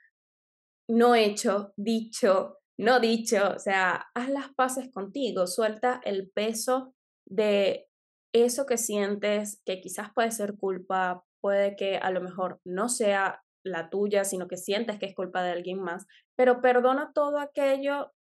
no 0.89 1.15
hecho, 1.15 1.73
dicho, 1.77 2.59
no 2.79 3.01
dicho. 3.01 3.53
O 3.57 3.59
sea, 3.59 4.07
haz 4.15 4.29
las 4.29 4.53
paces 4.55 4.91
contigo. 4.93 5.47
Suelta 5.47 6.01
el 6.05 6.31
peso 6.31 6.95
de 7.27 7.89
eso 8.33 8.67
que 8.67 8.79
sientes, 8.79 9.61
que 9.65 9.81
quizás 9.81 10.09
puede 10.15 10.31
ser 10.31 10.57
culpa, 10.57 11.25
puede 11.41 11.77
que 11.77 11.97
a 11.97 12.11
lo 12.11 12.21
mejor 12.21 12.61
no 12.65 12.89
sea 12.89 13.43
la 13.65 13.91
tuya, 13.91 14.25
sino 14.25 14.49
que 14.49 14.57
sientes 14.57 14.99
que 14.99 15.07
es 15.07 15.15
culpa 15.15 15.43
de 15.43 15.53
alguien 15.53 15.81
más, 15.81 16.07
pero 16.37 16.61
perdona 16.61 17.13
todo 17.15 17.39
aquello 17.39 18.13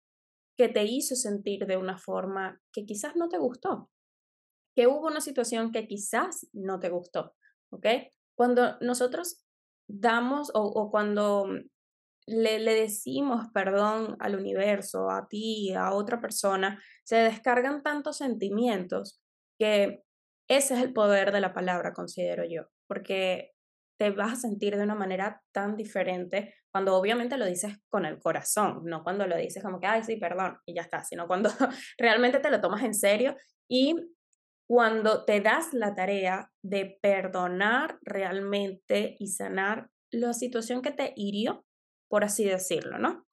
que 0.57 0.69
te 0.69 0.83
hizo 0.83 1.15
sentir 1.15 1.65
de 1.65 1.77
una 1.77 1.97
forma 1.97 2.59
que 2.71 2.85
quizás 2.85 3.15
no 3.15 3.29
te 3.29 3.37
gustó, 3.37 3.89
que 4.75 4.87
hubo 4.87 5.07
una 5.07 5.21
situación 5.21 5.71
que 5.71 5.87
quizás 5.87 6.47
no 6.53 6.79
te 6.79 6.89
gustó, 6.89 7.35
¿ok? 7.71 7.87
Cuando 8.35 8.77
nosotros 8.81 9.45
damos 9.87 10.51
o, 10.53 10.89
cuando 10.91 11.47
le, 12.27 12.59
decimos 12.59 13.47
perdón 13.53 14.15
al 14.19 14.35
universo, 14.35 15.09
a 15.09 15.27
ti, 15.27 15.73
a 15.73 15.93
otra 15.93 16.21
persona, 16.21 16.81
se 17.03 17.17
descargan 17.17 17.83
tantos 17.83 18.17
sentimientos 18.17 19.20
que 19.61 20.01
ese 20.49 20.73
es 20.73 20.81
el 20.81 20.91
poder 20.91 21.31
de 21.31 21.39
la 21.39 21.53
palabra, 21.53 21.93
considero 21.93 22.43
yo, 22.49 22.63
porque 22.87 23.51
te 23.99 24.09
vas 24.09 24.33
a 24.33 24.35
sentir 24.35 24.75
de 24.75 24.83
una 24.83 24.95
manera 24.95 25.43
tan 25.51 25.75
diferente 25.75 26.55
cuando 26.71 26.95
obviamente 26.95 27.37
lo 27.37 27.45
dices 27.45 27.77
con 27.87 28.05
el 28.05 28.17
corazón, 28.17 28.81
no 28.85 29.03
cuando 29.03 29.27
lo 29.27 29.37
dices 29.37 29.61
como 29.61 29.79
que, 29.79 29.85
ay, 29.85 30.03
sí, 30.03 30.15
perdón, 30.15 30.57
y 30.65 30.73
ya 30.73 30.81
está, 30.81 31.03
sino 31.03 31.27
cuando 31.27 31.51
realmente 31.99 32.39
te 32.39 32.49
lo 32.49 32.59
tomas 32.59 32.81
en 32.81 32.95
serio 32.95 33.35
y 33.69 33.95
cuando 34.67 35.25
te 35.25 35.41
das 35.41 35.73
la 35.73 35.93
tarea 35.93 36.51
de 36.63 36.97
perdonar 36.99 37.99
realmente 38.01 39.15
y 39.19 39.27
sanar 39.27 39.91
la 40.09 40.33
situación 40.33 40.81
que 40.81 40.91
te 40.91 41.13
hirió, 41.15 41.65
por 42.09 42.23
así 42.23 42.45
decirlo, 42.45 42.97
¿no? 42.97 43.27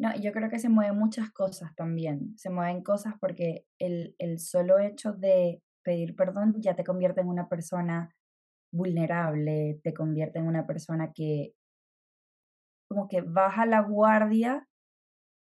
No, 0.00 0.16
yo 0.16 0.32
creo 0.32 0.48
que 0.48 0.58
se 0.58 0.70
mueven 0.70 0.98
muchas 0.98 1.30
cosas 1.30 1.74
también. 1.76 2.32
Se 2.38 2.48
mueven 2.48 2.82
cosas 2.82 3.12
porque 3.20 3.66
el, 3.78 4.14
el 4.18 4.38
solo 4.38 4.78
hecho 4.78 5.12
de 5.12 5.62
pedir 5.84 6.16
perdón 6.16 6.54
ya 6.58 6.74
te 6.74 6.84
convierte 6.84 7.20
en 7.20 7.28
una 7.28 7.50
persona 7.50 8.16
vulnerable, 8.72 9.78
te 9.84 9.92
convierte 9.92 10.38
en 10.38 10.46
una 10.46 10.66
persona 10.66 11.12
que 11.14 11.52
como 12.88 13.08
que 13.08 13.20
baja 13.20 13.66
la 13.66 13.82
guardia 13.82 14.66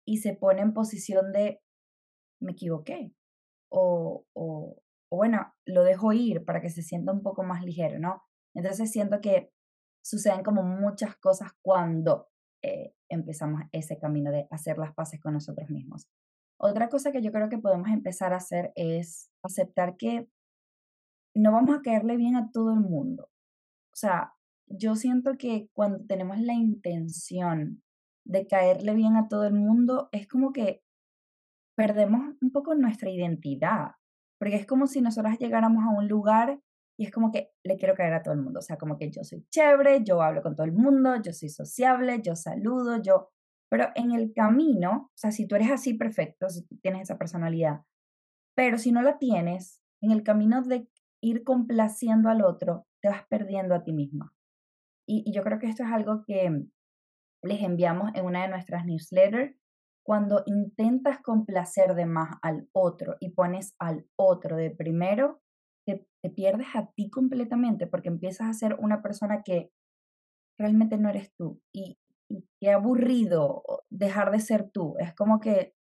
y 0.07 0.17
se 0.17 0.33
pone 0.33 0.61
en 0.61 0.73
posición 0.73 1.31
de 1.33 1.61
me 2.41 2.53
equivoqué 2.53 3.13
o, 3.71 4.25
o, 4.33 4.81
o 5.11 5.15
bueno, 5.15 5.53
lo 5.67 5.83
dejo 5.83 6.13
ir 6.13 6.45
para 6.45 6.61
que 6.61 6.71
se 6.71 6.81
sienta 6.81 7.11
un 7.11 7.21
poco 7.21 7.43
más 7.43 7.63
ligero, 7.63 7.99
¿no? 7.99 8.23
Entonces 8.55 8.91
siento 8.91 9.21
que 9.21 9.51
suceden 10.03 10.43
como 10.43 10.63
muchas 10.63 11.15
cosas 11.17 11.51
cuando 11.61 12.27
eh, 12.67 12.93
empezamos 13.09 13.61
ese 13.71 13.97
camino 13.97 14.31
de 14.31 14.47
hacer 14.51 14.77
las 14.77 14.93
paces 14.93 15.21
con 15.21 15.33
nosotros 15.33 15.69
mismos. 15.69 16.07
Otra 16.59 16.89
cosa 16.89 17.11
que 17.11 17.21
yo 17.21 17.31
creo 17.31 17.49
que 17.49 17.59
podemos 17.59 17.87
empezar 17.89 18.33
a 18.33 18.37
hacer 18.37 18.73
es 18.75 19.29
aceptar 19.43 19.95
que 19.95 20.27
no 21.35 21.51
vamos 21.51 21.77
a 21.77 21.81
caerle 21.81 22.17
bien 22.17 22.35
a 22.35 22.51
todo 22.51 22.73
el 22.73 22.79
mundo. 22.79 23.29
O 23.93 23.95
sea, 23.95 24.33
yo 24.67 24.95
siento 24.95 25.37
que 25.37 25.69
cuando 25.73 26.05
tenemos 26.05 26.39
la 26.39 26.53
intención 26.53 27.83
de 28.25 28.47
caerle 28.47 28.93
bien 28.95 29.15
a 29.15 29.27
todo 29.29 29.45
el 29.45 29.53
mundo, 29.53 30.09
es 30.11 30.27
como 30.27 30.51
que 30.51 30.83
perdemos 31.77 32.35
un 32.41 32.51
poco 32.51 32.75
nuestra 32.75 33.09
identidad, 33.09 33.91
porque 34.39 34.55
es 34.55 34.65
como 34.65 34.87
si 34.87 34.99
nosotras 34.99 35.39
llegáramos 35.39 35.83
a 35.85 35.97
un 35.97 36.07
lugar 36.07 36.59
y 36.97 37.05
es 37.05 37.11
como 37.11 37.31
que 37.31 37.51
le 37.63 37.77
quiero 37.77 37.93
caer 37.93 38.13
a 38.13 38.23
todo 38.23 38.33
el 38.33 38.41
mundo. 38.41 38.59
O 38.59 38.63
sea, 38.63 38.77
como 38.77 38.97
que 38.97 39.11
yo 39.11 39.23
soy 39.23 39.45
chévere, 39.51 40.03
yo 40.03 40.21
hablo 40.21 40.41
con 40.41 40.55
todo 40.55 40.65
el 40.65 40.73
mundo, 40.73 41.21
yo 41.21 41.31
soy 41.31 41.49
sociable, 41.49 42.21
yo 42.21 42.35
saludo, 42.35 43.01
yo... 43.01 43.29
Pero 43.69 43.89
en 43.95 44.13
el 44.13 44.33
camino, 44.33 45.11
o 45.13 45.17
sea, 45.17 45.31
si 45.31 45.45
tú 45.45 45.55
eres 45.55 45.69
así 45.69 45.93
perfecto, 45.93 46.49
si 46.49 46.65
tú 46.65 46.77
tienes 46.81 47.03
esa 47.03 47.17
personalidad, 47.17 47.81
pero 48.55 48.77
si 48.77 48.91
no 48.91 49.01
la 49.01 49.19
tienes, 49.19 49.81
en 50.01 50.11
el 50.11 50.23
camino 50.23 50.61
de 50.63 50.87
ir 51.21 51.43
complaciendo 51.43 52.29
al 52.29 52.43
otro, 52.43 52.87
te 53.01 53.09
vas 53.09 53.27
perdiendo 53.27 53.75
a 53.75 53.83
ti 53.83 53.91
misma. 53.93 54.33
Y, 55.05 55.23
y 55.25 55.33
yo 55.33 55.43
creo 55.43 55.59
que 55.59 55.67
esto 55.67 55.83
es 55.83 55.91
algo 55.91 56.23
que 56.25 56.65
les 57.43 57.61
enviamos 57.61 58.11
en 58.15 58.25
una 58.25 58.43
de 58.43 58.47
nuestras 58.47 58.85
newsletters. 58.85 59.55
Cuando 60.03 60.43
intentas 60.45 61.19
complacer 61.21 61.93
de 61.93 62.05
más 62.05 62.37
al 62.41 62.69
otro 62.71 63.17
y 63.19 63.31
pones 63.31 63.75
al 63.79 64.07
otro 64.15 64.55
de 64.55 64.71
primero, 64.71 65.41
te, 65.95 66.29
pierdes 66.29 66.67
a 66.75 66.91
ti 66.91 67.09
completamente 67.09 67.87
porque 67.87 68.09
empiezas 68.09 68.49
a 68.49 68.53
ser 68.53 68.75
una 68.79 69.01
persona 69.01 69.43
que 69.43 69.71
realmente 70.59 70.97
no 70.97 71.09
eres 71.09 71.33
tú. 71.35 71.61
Y, 71.73 71.97
qué 72.59 72.71
aburrido 72.71 73.63
dejar 73.89 74.31
de 74.31 74.41
ser 74.41 74.69
tú. 74.69 74.95
Es 74.99 75.15
como 75.15 75.39
que, 75.39 75.73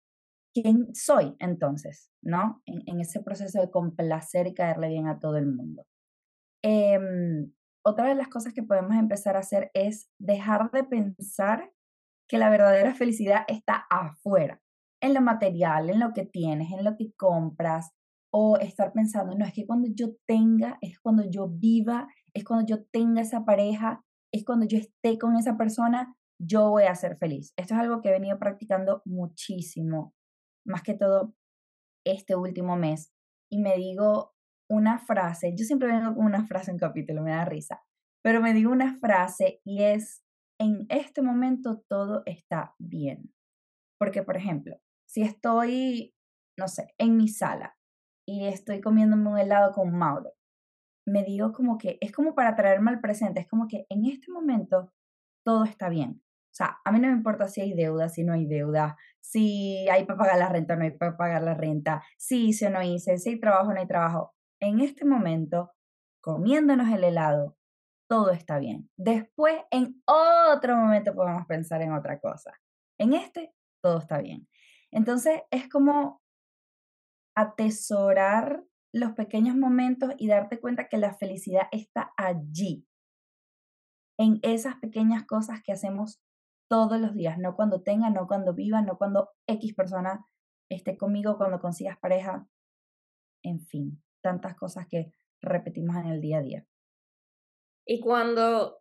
¿quién 0.53 0.93
soy 0.93 1.35
entonces? 1.39 2.11
¿No? 2.21 2.61
En, 2.67 2.99
ese 2.99 3.23
proceso 3.23 3.59
de 3.59 3.71
complacer 3.71 4.45
y 4.45 4.53
caerle 4.53 4.89
bien 4.89 5.07
a 5.07 5.19
todo 5.19 5.37
el 5.37 5.47
mundo. 5.47 5.87
Em, 6.63 7.51
otra 7.83 8.09
de 8.09 8.15
las 8.15 8.27
cosas 8.27 8.53
que 8.53 8.61
podemos 8.61 8.95
empezar 8.95 9.35
a 9.35 9.39
hacer 9.39 9.71
es 9.73 10.07
dejar 10.19 10.69
de 10.69 10.83
pensar 10.83 11.71
que 12.29 12.37
la 12.37 12.51
verdadera 12.51 12.93
felicidad 12.93 13.41
está 13.47 13.85
afuera, 13.89 14.61
en 15.01 15.15
lo 15.15 15.21
material, 15.21 15.89
en 15.89 15.99
lo 15.99 16.13
que 16.13 16.25
tienes, 16.25 16.71
en 16.71 16.83
lo 16.83 16.95
que 16.95 17.11
compras, 17.13 17.91
o 18.37 18.57
estar 18.57 18.91
pensando, 18.91 19.33
no, 19.33 19.45
es 19.45 19.53
que 19.53 19.65
cuando 19.65 19.87
yo 19.95 20.17
tenga, 20.27 20.77
es 20.81 20.99
cuando 20.99 21.23
yo 21.23 21.47
viva, 21.47 22.09
es 22.33 22.43
cuando 22.43 22.65
yo 22.65 22.83
tenga 22.91 23.21
esa 23.21 23.45
pareja, 23.45 24.03
es 24.33 24.43
cuando 24.43 24.65
yo 24.65 24.77
esté 24.77 25.17
con 25.17 25.37
esa 25.37 25.55
persona, 25.55 26.17
yo 26.37 26.69
voy 26.69 26.83
a 26.83 26.95
ser 26.95 27.15
feliz. 27.17 27.53
Esto 27.55 27.75
es 27.75 27.79
algo 27.79 28.01
que 28.01 28.09
he 28.09 28.11
venido 28.11 28.37
practicando 28.37 29.01
muchísimo, 29.05 30.13
más 30.67 30.83
que 30.83 30.95
todo 30.95 31.33
este 32.05 32.35
último 32.35 32.75
mes. 32.75 33.13
Y 33.49 33.61
me 33.61 33.77
digo 33.77 34.35
una 34.69 34.99
frase, 34.99 35.55
yo 35.55 35.63
siempre 35.63 35.87
vengo 35.87 36.13
con 36.13 36.25
una 36.25 36.45
frase 36.45 36.71
en 36.71 36.77
capítulo, 36.77 37.21
me 37.21 37.31
da 37.31 37.45
risa, 37.45 37.83
pero 38.21 38.41
me 38.41 38.53
digo 38.53 38.69
una 38.69 38.97
frase 38.97 39.61
y 39.63 39.83
es, 39.83 40.25
en 40.59 40.85
este 40.89 41.21
momento 41.21 41.85
todo 41.87 42.21
está 42.25 42.75
bien. 42.79 43.33
Porque, 43.97 44.23
por 44.23 44.35
ejemplo, 44.35 44.75
si 45.07 45.21
estoy, 45.21 46.13
no 46.59 46.67
sé, 46.67 46.93
en 46.97 47.15
mi 47.15 47.29
sala 47.29 47.77
y 48.25 48.47
estoy 48.47 48.81
comiéndome 48.81 49.29
un 49.29 49.37
helado 49.37 49.71
con 49.71 49.95
Mauro, 49.95 50.33
me 51.05 51.23
digo 51.23 51.51
como 51.53 51.77
que 51.77 51.97
es 52.01 52.11
como 52.11 52.33
para 52.33 52.55
traerme 52.55 52.91
al 52.91 52.99
presente, 52.99 53.39
es 53.39 53.47
como 53.47 53.67
que 53.67 53.85
en 53.89 54.05
este 54.05 54.31
momento 54.31 54.91
todo 55.45 55.63
está 55.63 55.89
bien. 55.89 56.21
O 56.21 56.57
sea, 56.57 56.79
a 56.85 56.91
mí 56.91 56.99
no 56.99 57.09
me 57.09 57.13
importa 57.13 57.47
si 57.47 57.61
hay 57.61 57.73
deuda, 57.73 58.09
si 58.09 58.23
no 58.23 58.33
hay 58.33 58.45
deuda, 58.45 58.97
si 59.19 59.87
hay 59.89 60.05
para 60.05 60.17
pagar 60.17 60.37
la 60.39 60.49
renta 60.49 60.73
o 60.73 60.77
no 60.77 60.85
hay 60.85 60.91
para 60.91 61.17
pagar 61.17 61.43
la 61.43 61.53
renta, 61.53 62.03
si 62.17 62.47
hice 62.47 62.67
o 62.67 62.69
no 62.69 62.81
hice, 62.81 63.17
si 63.17 63.29
hay 63.31 63.39
trabajo 63.39 63.69
o 63.69 63.73
no 63.73 63.79
hay 63.79 63.87
trabajo. 63.87 64.33
En 64.61 64.79
este 64.79 65.05
momento, 65.05 65.73
comiéndonos 66.21 66.89
el 66.89 67.03
helado, 67.03 67.57
todo 68.07 68.31
está 68.31 68.57
bien. 68.57 68.89
Después, 68.95 69.57
en 69.69 70.01
otro 70.05 70.77
momento 70.77 71.13
podemos 71.13 71.45
pensar 71.45 71.81
en 71.81 71.93
otra 71.93 72.19
cosa. 72.19 72.53
En 72.97 73.13
este, 73.13 73.53
todo 73.83 73.99
está 73.99 74.19
bien. 74.19 74.47
Entonces, 74.91 75.41
es 75.51 75.67
como 75.67 76.21
atesorar 77.35 78.63
los 78.93 79.11
pequeños 79.11 79.55
momentos 79.55 80.13
y 80.17 80.27
darte 80.27 80.59
cuenta 80.59 80.87
que 80.87 80.97
la 80.97 81.13
felicidad 81.13 81.67
está 81.71 82.13
allí, 82.17 82.87
en 84.17 84.39
esas 84.43 84.75
pequeñas 84.77 85.25
cosas 85.25 85.61
que 85.63 85.73
hacemos 85.73 86.21
todos 86.69 86.99
los 86.99 87.13
días, 87.13 87.37
no 87.37 87.55
cuando 87.55 87.83
tenga, 87.83 88.09
no 88.09 88.27
cuando 88.27 88.53
viva, 88.53 88.81
no 88.81 88.97
cuando 88.97 89.29
X 89.47 89.73
persona 89.75 90.25
esté 90.69 90.97
conmigo, 90.97 91.37
cuando 91.37 91.59
consigas 91.59 91.97
pareja, 91.99 92.47
en 93.43 93.59
fin, 93.59 94.01
tantas 94.23 94.55
cosas 94.55 94.87
que 94.89 95.13
repetimos 95.41 95.95
en 95.97 96.07
el 96.07 96.21
día 96.21 96.39
a 96.39 96.41
día. 96.41 96.67
Y 97.85 97.99
cuando 97.99 98.79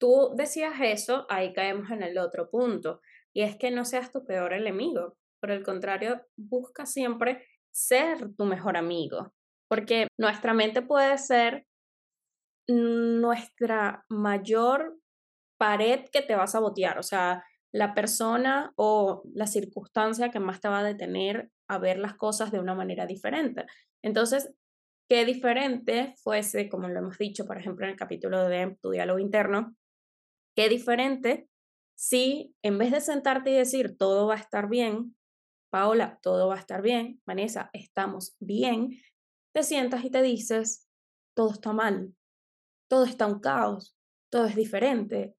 tú 0.00 0.32
decías 0.36 0.74
eso, 0.80 1.26
ahí 1.28 1.52
caemos 1.52 1.90
en 1.90 2.02
el 2.02 2.16
otro 2.16 2.48
punto, 2.48 3.00
y 3.34 3.42
es 3.42 3.56
que 3.56 3.70
no 3.70 3.84
seas 3.84 4.10
tu 4.10 4.24
peor 4.24 4.52
enemigo. 4.54 5.16
Por 5.40 5.50
el 5.50 5.62
contrario, 5.62 6.22
busca 6.36 6.86
siempre 6.86 7.44
ser 7.78 8.34
tu 8.36 8.44
mejor 8.44 8.76
amigo, 8.76 9.32
porque 9.68 10.08
nuestra 10.18 10.52
mente 10.52 10.82
puede 10.82 11.16
ser 11.18 11.64
nuestra 12.66 14.04
mayor 14.08 14.98
pared 15.58 16.06
que 16.12 16.22
te 16.22 16.34
va 16.34 16.44
a 16.44 16.48
sabotear, 16.48 16.98
o 16.98 17.02
sea, 17.02 17.44
la 17.72 17.94
persona 17.94 18.72
o 18.76 19.22
la 19.32 19.46
circunstancia 19.46 20.30
que 20.30 20.40
más 20.40 20.60
te 20.60 20.68
va 20.68 20.80
a 20.80 20.84
detener 20.84 21.50
a 21.68 21.78
ver 21.78 21.98
las 21.98 22.14
cosas 22.14 22.50
de 22.50 22.58
una 22.58 22.74
manera 22.74 23.06
diferente. 23.06 23.66
Entonces, 24.02 24.52
qué 25.08 25.24
diferente 25.24 26.14
fuese, 26.22 26.68
como 26.68 26.88
lo 26.88 26.98
hemos 26.98 27.18
dicho, 27.18 27.46
por 27.46 27.58
ejemplo, 27.58 27.86
en 27.86 27.92
el 27.92 27.98
capítulo 27.98 28.48
de 28.48 28.76
tu 28.82 28.90
diálogo 28.90 29.18
interno, 29.18 29.74
qué 30.56 30.68
diferente 30.68 31.48
si 31.96 32.54
en 32.62 32.78
vez 32.78 32.92
de 32.92 33.00
sentarte 33.00 33.50
y 33.50 33.54
decir 33.54 33.96
todo 33.96 34.26
va 34.26 34.34
a 34.34 34.38
estar 34.38 34.68
bien, 34.68 35.16
Paola, 35.70 36.18
todo 36.22 36.48
va 36.48 36.56
a 36.56 36.60
estar 36.60 36.82
bien, 36.82 37.20
Vanessa, 37.26 37.70
estamos 37.72 38.36
bien, 38.40 38.90
te 39.54 39.62
sientas 39.62 40.04
y 40.04 40.10
te 40.10 40.22
dices, 40.22 40.88
todo 41.34 41.52
está 41.52 41.72
mal, 41.72 42.14
todo 42.88 43.04
está 43.04 43.26
un 43.26 43.40
caos, 43.40 43.96
todo 44.30 44.46
es 44.46 44.56
diferente. 44.56 45.34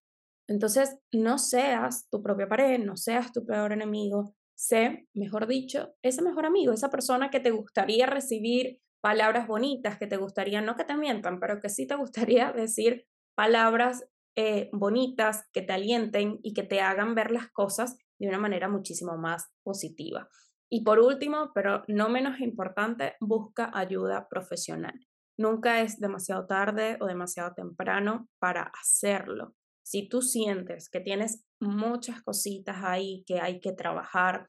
Entonces, 0.47 0.97
no 1.11 1.37
seas 1.37 2.07
tu 2.09 2.21
propia 2.21 2.47
pared, 2.47 2.79
no 2.79 2.97
seas 2.97 3.31
tu 3.31 3.45
peor 3.45 3.71
enemigo, 3.71 4.35
sé, 4.55 5.07
mejor 5.13 5.47
dicho, 5.47 5.95
ese 6.01 6.21
mejor 6.21 6.45
amigo, 6.45 6.73
esa 6.73 6.89
persona 6.89 7.29
que 7.29 7.39
te 7.39 7.51
gustaría 7.51 8.05
recibir 8.05 8.79
palabras 9.01 9.47
bonitas, 9.47 9.97
que 9.97 10.07
te 10.07 10.17
gustaría, 10.17 10.61
no 10.61 10.75
que 10.75 10.83
te 10.83 10.97
mientan, 10.97 11.39
pero 11.39 11.61
que 11.61 11.69
sí 11.69 11.87
te 11.87 11.95
gustaría 11.95 12.51
decir 12.53 13.05
palabras 13.35 14.05
eh, 14.35 14.69
bonitas, 14.73 15.47
que 15.53 15.61
te 15.61 15.73
alienten 15.73 16.39
y 16.43 16.53
que 16.53 16.63
te 16.63 16.81
hagan 16.81 17.15
ver 17.15 17.31
las 17.31 17.49
cosas 17.51 17.97
de 18.19 18.27
una 18.27 18.39
manera 18.39 18.67
muchísimo 18.67 19.17
más 19.17 19.49
positiva. 19.63 20.29
Y 20.69 20.83
por 20.83 20.99
último, 20.99 21.51
pero 21.55 21.83
no 21.87 22.09
menos 22.09 22.39
importante, 22.41 23.15
busca 23.19 23.71
ayuda 23.73 24.27
profesional. 24.29 24.93
Nunca 25.37 25.81
es 25.81 25.99
demasiado 25.99 26.45
tarde 26.45 26.97
o 26.99 27.07
demasiado 27.07 27.53
temprano 27.55 28.27
para 28.39 28.71
hacerlo. 28.79 29.55
Si 29.81 30.07
tú 30.07 30.21
sientes 30.21 30.89
que 30.89 30.99
tienes 30.99 31.43
muchas 31.59 32.21
cositas 32.21 32.83
ahí 32.83 33.23
que 33.25 33.39
hay 33.39 33.59
que 33.59 33.71
trabajar, 33.71 34.47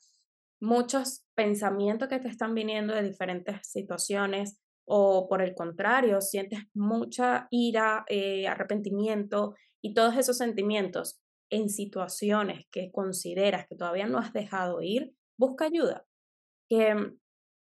muchos 0.61 1.25
pensamientos 1.35 2.09
que 2.09 2.19
te 2.19 2.29
están 2.29 2.55
viniendo 2.55 2.95
de 2.95 3.03
diferentes 3.03 3.57
situaciones 3.63 4.59
o 4.85 5.29
por 5.29 5.41
el 5.41 5.55
contrario, 5.55 6.21
sientes 6.21 6.65
mucha 6.75 7.47
ira, 7.51 8.05
eh, 8.09 8.47
arrepentimiento 8.47 9.55
y 9.81 9.95
todos 9.95 10.17
esos 10.17 10.37
sentimientos 10.37 11.23
en 11.51 11.69
situaciones 11.69 12.67
que 12.71 12.91
consideras 12.93 13.67
que 13.67 13.77
todavía 13.77 14.07
no 14.07 14.19
has 14.19 14.33
dejado 14.33 14.81
ir, 14.83 15.15
busca 15.37 15.67
ayuda. 15.67 16.07
Que 16.69 16.95
mm, 16.95 17.19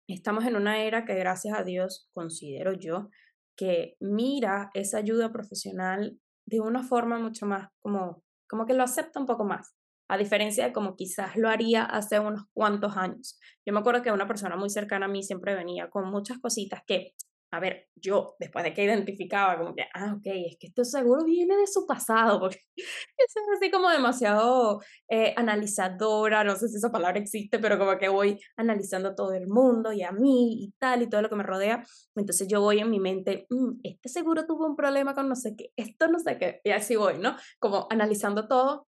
estamos 0.09 0.45
en 0.45 0.57
una 0.57 0.83
era 0.83 1.05
que 1.05 1.15
gracias 1.15 1.59
a 1.59 1.65
Dios 1.65 2.09
considero 2.13 2.73
yo 2.73 3.09
que 3.57 3.97
mira 4.01 4.71
esa 4.75 4.99
ayuda 4.99 5.33
profesional 5.33 6.19
de 6.47 6.61
una 6.61 6.83
forma 6.83 7.19
mucho 7.19 7.45
más 7.45 7.69
como, 7.81 8.23
como 8.49 8.67
que 8.67 8.75
lo 8.75 8.85
acepta 8.85 9.19
un 9.19 9.27
poco 9.27 9.45
más, 9.45 9.75
a 10.09 10.17
diferencia 10.17 10.65
de 10.65 10.73
como 10.73 10.95
quizás 10.95 11.37
lo 11.37 11.49
haría 11.49 11.85
hace 11.85 12.21
unos 12.21 12.45
cuantos 12.55 12.97
años. 12.97 13.39
Yo 13.67 13.75
me 13.75 13.81
acuerdo 13.81 14.03
que 14.03 14.13
una 14.13 14.29
persona 14.29 14.57
muy 14.57 14.71
cercana 14.71 15.07
a 15.07 15.09
mí 15.09 15.23
siempre 15.23 15.55
venía 15.55 15.91
con 15.91 16.09
muchas 16.11 16.39
cositas 16.39 16.83
que 16.87 17.15
a 17.51 17.61
ver, 17.61 17.89
yo 17.95 18.37
después 18.39 18.65
de 18.65 18.75
que 18.75 18.85
identificaba 18.85 19.57
como 19.59 19.75
que, 19.75 19.85
ah, 19.95 20.15
ok, 20.17 20.27
es 20.27 20.57
que 20.59 20.67
esto 20.67 20.85
seguro 20.85 21.25
viene 21.25 21.57
de 21.57 21.67
su 21.67 21.87
pasado, 21.87 22.41
porque 22.41 22.61
es 22.77 23.35
así 23.57 23.71
como 23.71 23.89
demasiado 23.89 24.81
eh, 25.09 25.33
analizadora, 25.37 26.45
no 26.45 26.57
sé 26.57 26.69
si 26.69 26.77
esa 26.77 26.93
palabra 26.93 27.19
existe, 27.19 27.59
pero 27.59 27.79
como 27.79 27.97
que 27.99 28.09
voy 28.09 28.39
analizando 28.57 29.15
todo 29.15 29.33
el 29.33 29.49
mundo 29.49 29.93
y 29.93 30.03
a 30.03 30.13
mí 30.13 30.65
y 30.65 30.75
tal 30.79 31.03
y 31.03 31.09
todo 31.09 31.23
lo 31.23 31.31
que 31.31 31.37
me 31.37 31.43
rodea, 31.43 31.85
entonces 32.15 32.49
yo 32.49 32.61
voy 32.61 32.81
en 32.81 32.91
mi 32.91 33.01
mente, 33.01 33.47
mm, 33.49 33.81
este 33.83 34.09
seguro 34.09 34.47
tuvo 34.47 34.67
un 34.67 34.77
problema 34.77 35.15
con 35.15 35.29
no 35.29 35.37
sé 35.37 35.57
qué, 35.57 35.73
esto 35.77 36.09
no 36.09 36.19
sé 36.19 36.39
qué, 36.39 36.61
y 36.65 36.71
así 36.71 36.97
voy, 36.97 37.19
¿no? 37.19 37.37
Como 37.59 37.87
analizando 37.91 38.47
todo. 38.49 38.87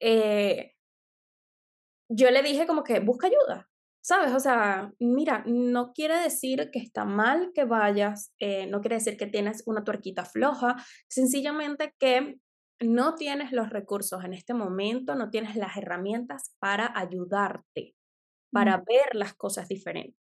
Eh, 0.00 0.72
yo 2.08 2.30
le 2.30 2.42
dije 2.42 2.66
como 2.66 2.84
que 2.84 3.00
busca 3.00 3.26
ayuda, 3.28 3.68
¿Sabes? 4.06 4.34
O 4.34 4.38
sea, 4.40 4.92
mira, 4.98 5.44
no 5.46 5.94
quiere 5.94 6.18
decir 6.18 6.68
que 6.70 6.78
está 6.78 7.06
mal 7.06 7.52
que 7.54 7.64
vayas, 7.64 8.34
eh, 8.38 8.66
no 8.66 8.82
quiere 8.82 8.96
decir 8.96 9.16
que 9.16 9.26
tienes 9.26 9.62
una 9.64 9.82
tuerquita 9.82 10.26
floja, 10.26 10.76
sencillamente 11.08 11.94
que 11.98 12.36
no 12.80 13.14
tienes 13.14 13.50
los 13.52 13.70
recursos 13.70 14.22
en 14.22 14.34
este 14.34 14.52
momento, 14.52 15.14
no 15.14 15.30
tienes 15.30 15.56
las 15.56 15.78
herramientas 15.78 16.54
para 16.58 16.92
ayudarte, 16.94 17.94
para 18.52 18.76
mm. 18.76 18.84
ver 18.86 19.14
las 19.14 19.32
cosas 19.32 19.68
diferentes. 19.68 20.20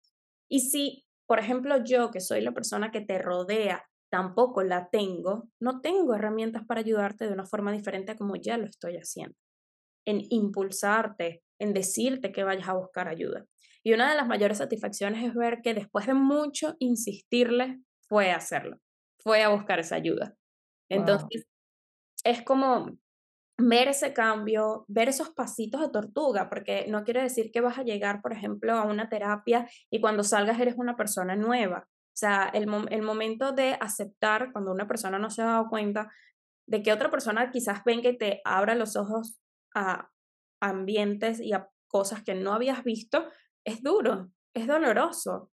Y 0.50 0.62
si, 0.62 1.05
por 1.27 1.38
ejemplo, 1.38 1.84
yo, 1.84 2.10
que 2.10 2.19
soy 2.19 2.41
la 2.41 2.53
persona 2.53 2.89
que 2.89 3.01
te 3.01 3.19
rodea, 3.19 3.88
tampoco 4.10 4.63
la 4.63 4.89
tengo, 4.89 5.50
no 5.62 5.81
tengo 5.81 6.15
herramientas 6.15 6.63
para 6.65 6.79
ayudarte 6.79 7.27
de 7.27 7.34
una 7.34 7.46
forma 7.46 7.72
diferente 7.72 8.17
como 8.17 8.38
ya 8.38 8.57
lo 8.57 8.65
estoy 8.65 8.96
haciendo, 8.96 9.38
en 10.07 10.22
impulsarte, 10.31 11.43
en 11.60 11.74
decirte 11.74 12.31
que 12.31 12.43
vayas 12.43 12.69
a 12.69 12.74
buscar 12.74 13.07
ayuda. 13.07 13.46
Y 13.84 13.93
una 13.93 14.10
de 14.10 14.15
las 14.15 14.27
mayores 14.27 14.57
satisfacciones 14.57 15.24
es 15.25 15.34
ver 15.34 15.62
que 15.62 15.74
después 15.74 16.07
de 16.07 16.13
mucho 16.13 16.75
insistirle, 16.79 17.79
fue 18.07 18.31
a 18.31 18.38
hacerlo, 18.38 18.77
fue 19.19 19.43
a 19.43 19.50
buscar 19.50 19.79
esa 19.79 19.96
ayuda. 19.96 20.36
Entonces, 20.89 21.46
es 22.24 22.41
como 22.43 22.98
ver 23.57 23.88
ese 23.88 24.13
cambio, 24.13 24.86
ver 24.88 25.10
esos 25.10 25.29
pasitos 25.31 25.81
de 25.81 25.89
tortuga, 25.89 26.50
porque 26.50 26.86
no 26.88 27.03
quiere 27.03 27.24
decir 27.24 27.51
que 27.51 27.62
vas 27.62 27.77
a 27.77 27.84
llegar, 27.84 28.22
por 28.22 28.31
ejemplo, 28.31 28.74
a 28.74 28.84
una 28.84 29.10
terapia 29.10 29.67
y 29.89 30.00
cuando 30.00 30.24
salgas 30.24 30.60
eres 30.60 30.75
una 30.77 30.96
persona 30.96 31.36
nueva. 31.36 31.88
O 31.89 32.19
sea, 32.19 32.50
el, 32.53 32.67
el 32.89 33.01
momento 33.01 33.51
de 33.51 33.77
aceptar 33.79 34.51
cuando 34.51 34.72
una 34.72 34.88
persona 34.88 35.19
no 35.19 35.29
se 35.29 35.41
ha 35.41 35.46
dado 35.46 35.69
cuenta 35.69 36.10
de 36.67 36.84
que 36.84 36.91
otra 36.91 37.10
persona 37.10 37.51
quizás 37.51 37.84
venga 37.84 38.10
y 38.10 38.17
te 38.17 38.41
abra 38.43 38.75
los 38.75 38.96
ojos 38.96 39.39
a 39.74 40.10
ambientes 40.62 41.39
y 41.39 41.53
a 41.53 41.69
cosas 41.88 42.24
que 42.24 42.36
no 42.36 42.53
habías 42.53 42.84
visto, 42.84 43.27
es 43.67 43.83
duro, 43.83 44.31
es 44.55 44.65
doloroso, 44.65 45.51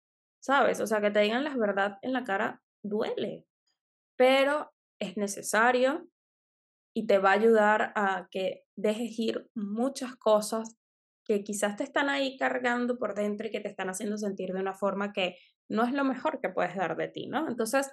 ¿sabes? 0.43 0.81
O 0.81 0.87
sea, 0.87 1.01
que 1.01 1.11
te 1.11 1.21
digan 1.21 1.45
la 1.45 1.55
verdad 1.57 1.99
en 2.01 2.15
la 2.15 2.25
cara 2.25 2.63
duele, 2.83 3.45
pero 4.17 4.73
es 4.99 5.17
necesario 5.17 6.09
y 6.97 7.07
te 7.07 7.19
va 7.19 7.31
a 7.31 7.35
ayudar 7.35 7.93
a 7.95 8.27
que 8.31 8.65
dejes 8.77 9.19
ir 9.19 9.51
muchas 9.55 10.17
cosas 10.17 10.77
que 11.25 11.45
quizás 11.45 11.77
te 11.77 11.85
están 11.85 12.09
ahí 12.09 12.39
cargando 12.39 12.99
por 12.99 13.15
dentro 13.15 13.47
y 13.47 13.51
que 13.51 13.61
te 13.61 13.69
están 13.69 13.91
haciendo 13.91 14.17
sentir 14.17 14.55
de 14.55 14.61
una 14.61 14.73
forma 14.73 15.13
que 15.13 15.37
no 15.71 15.85
es 15.85 15.93
lo 15.93 16.03
mejor 16.03 16.41
que 16.41 16.49
puedes 16.49 16.75
dar 16.75 16.97
de 16.97 17.09
ti, 17.09 17.27
¿no? 17.29 17.47
Entonces, 17.47 17.93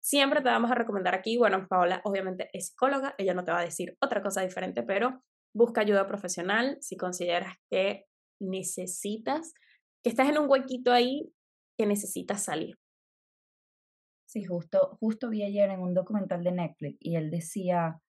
siempre 0.00 0.40
te 0.40 0.48
vamos 0.48 0.70
a 0.70 0.74
recomendar 0.74 1.14
aquí, 1.14 1.36
bueno, 1.36 1.66
Paola 1.68 2.00
obviamente 2.04 2.48
es 2.54 2.68
psicóloga, 2.68 3.14
ella 3.18 3.34
no 3.34 3.44
te 3.44 3.52
va 3.52 3.58
a 3.58 3.64
decir 3.64 3.94
otra 4.00 4.22
cosa 4.22 4.40
diferente, 4.40 4.82
pero 4.82 5.22
busca 5.54 5.82
ayuda 5.82 6.06
profesional 6.06 6.78
si 6.80 6.96
consideras 6.96 7.56
que 7.70 8.06
necesitas, 8.40 9.54
que 10.02 10.10
estás 10.10 10.28
en 10.28 10.38
un 10.38 10.50
huequito 10.50 10.92
ahí 10.92 11.32
que 11.78 11.86
necesitas 11.86 12.42
salir. 12.42 12.76
Sí, 14.26 14.44
justo, 14.44 14.96
justo 15.00 15.28
vi 15.28 15.42
ayer 15.42 15.70
en 15.70 15.80
un 15.80 15.92
documental 15.94 16.44
de 16.44 16.52
Netflix 16.52 16.96
y 17.00 17.16
él 17.16 17.30
decía, 17.30 18.00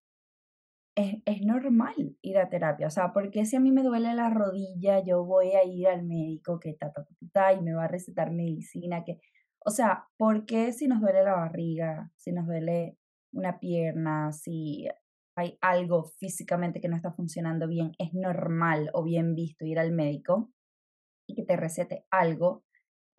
es, 0.95 1.16
es 1.25 1.40
normal 1.43 2.16
ir 2.21 2.38
a 2.38 2.51
terapia, 2.51 2.88
o 2.88 2.90
sea, 2.90 3.12
porque 3.12 3.47
si 3.47 3.57
a 3.57 3.61
mí 3.61 3.71
me 3.73 3.83
duele 3.83 4.14
la 4.14 4.29
rodilla, 4.29 5.03
yo 5.03 5.25
voy 5.25 5.53
a 5.53 5.64
ir 5.64 5.88
al 5.88 6.05
médico 6.05 6.61
que 6.61 6.75
ta, 6.75 6.93
ta, 7.33 7.53
y 7.55 7.62
me 7.62 7.75
va 7.75 7.85
a 7.85 7.88
recetar 7.88 8.33
medicina, 8.33 9.03
que, 9.05 9.19
o 9.64 9.71
sea, 9.71 10.09
¿por 10.19 10.47
qué 10.47 10.73
si 10.73 10.88
nos 10.88 11.01
duele 11.01 11.23
la 11.23 11.35
barriga, 11.37 12.11
si 12.16 12.33
nos 12.33 12.47
duele 12.47 12.99
una 13.33 13.59
pierna, 13.59 14.33
si 14.33 14.88
hay 15.40 15.59
algo 15.61 16.05
físicamente 16.18 16.81
que 16.81 16.88
no 16.88 16.96
está 16.96 17.12
funcionando 17.12 17.66
bien, 17.66 17.92
es 17.98 18.12
normal 18.14 18.90
o 18.92 19.03
bien 19.03 19.35
visto 19.35 19.64
ir 19.64 19.79
al 19.79 19.92
médico 19.92 20.50
y 21.29 21.35
que 21.35 21.44
te 21.44 21.57
recete 21.57 22.05
algo, 22.11 22.64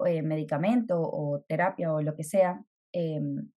eh, 0.06 0.22
medicamento 0.22 1.00
o 1.02 1.44
terapia 1.48 1.94
o 1.94 2.02
lo 2.02 2.16
que 2.16 2.24
sea, 2.24 2.64
em, 2.94 3.52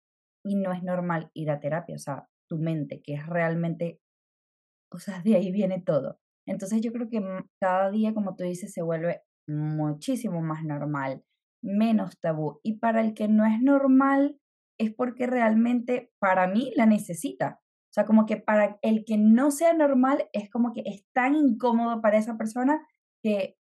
y 0.44 0.56
no 0.56 0.72
es 0.72 0.82
normal 0.82 1.30
ir 1.34 1.50
a 1.50 1.60
terapia, 1.60 1.94
o 1.94 1.98
sea, 1.98 2.28
tu 2.48 2.58
mente, 2.58 3.00
que 3.02 3.14
es 3.14 3.26
realmente, 3.26 4.00
o 4.90 4.98
sea, 4.98 5.20
de 5.22 5.36
ahí 5.36 5.52
viene 5.52 5.80
todo. 5.80 6.18
Entonces 6.46 6.80
yo 6.82 6.92
creo 6.92 7.08
que 7.08 7.22
cada 7.60 7.90
día, 7.90 8.14
como 8.14 8.34
tú 8.34 8.44
dices, 8.44 8.72
se 8.72 8.82
vuelve 8.82 9.22
muchísimo 9.48 10.42
más 10.42 10.64
normal, 10.64 11.24
menos 11.62 12.18
tabú. 12.20 12.60
Y 12.62 12.78
para 12.78 13.00
el 13.00 13.14
que 13.14 13.28
no 13.28 13.46
es 13.46 13.60
normal, 13.60 14.38
es 14.78 14.92
porque 14.92 15.26
realmente 15.26 16.10
para 16.18 16.46
mí 16.48 16.72
la 16.76 16.86
necesita. 16.86 17.61
O 17.92 17.94
sea, 17.94 18.06
como 18.06 18.24
que 18.24 18.38
para 18.38 18.78
el 18.80 19.04
que 19.04 19.18
no 19.18 19.50
sea 19.50 19.74
normal 19.74 20.26
es 20.32 20.48
como 20.48 20.72
que 20.72 20.82
es 20.86 21.04
tan 21.12 21.36
incómodo 21.36 22.00
para 22.00 22.16
esa 22.16 22.38
persona 22.38 22.80
que 23.22 23.58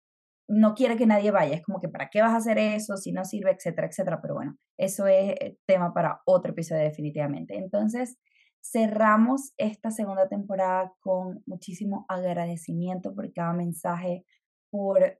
no 0.48 0.74
quiere 0.74 0.96
que 0.96 1.04
nadie 1.04 1.32
vaya. 1.32 1.56
Es 1.56 1.62
como 1.62 1.80
que 1.80 1.88
para 1.88 2.10
qué 2.10 2.22
vas 2.22 2.30
a 2.30 2.36
hacer 2.36 2.56
eso 2.56 2.96
si 2.96 3.10
no 3.10 3.24
sirve, 3.24 3.50
etcétera, 3.50 3.88
etcétera. 3.88 4.20
Pero 4.22 4.34
bueno, 4.34 4.56
eso 4.78 5.08
es 5.08 5.30
eh, 5.32 5.58
tema 5.66 5.92
para 5.92 6.20
otro 6.26 6.52
episodio 6.52 6.82
definitivamente. 6.82 7.58
Entonces, 7.58 8.18
cerramos 8.62 9.52
esta 9.56 9.90
segunda 9.90 10.28
temporada 10.28 10.92
con 11.00 11.42
muchísimo 11.44 12.06
agradecimiento 12.08 13.12
por 13.12 13.32
cada 13.32 13.52
mensaje, 13.52 14.24
por 14.70 15.18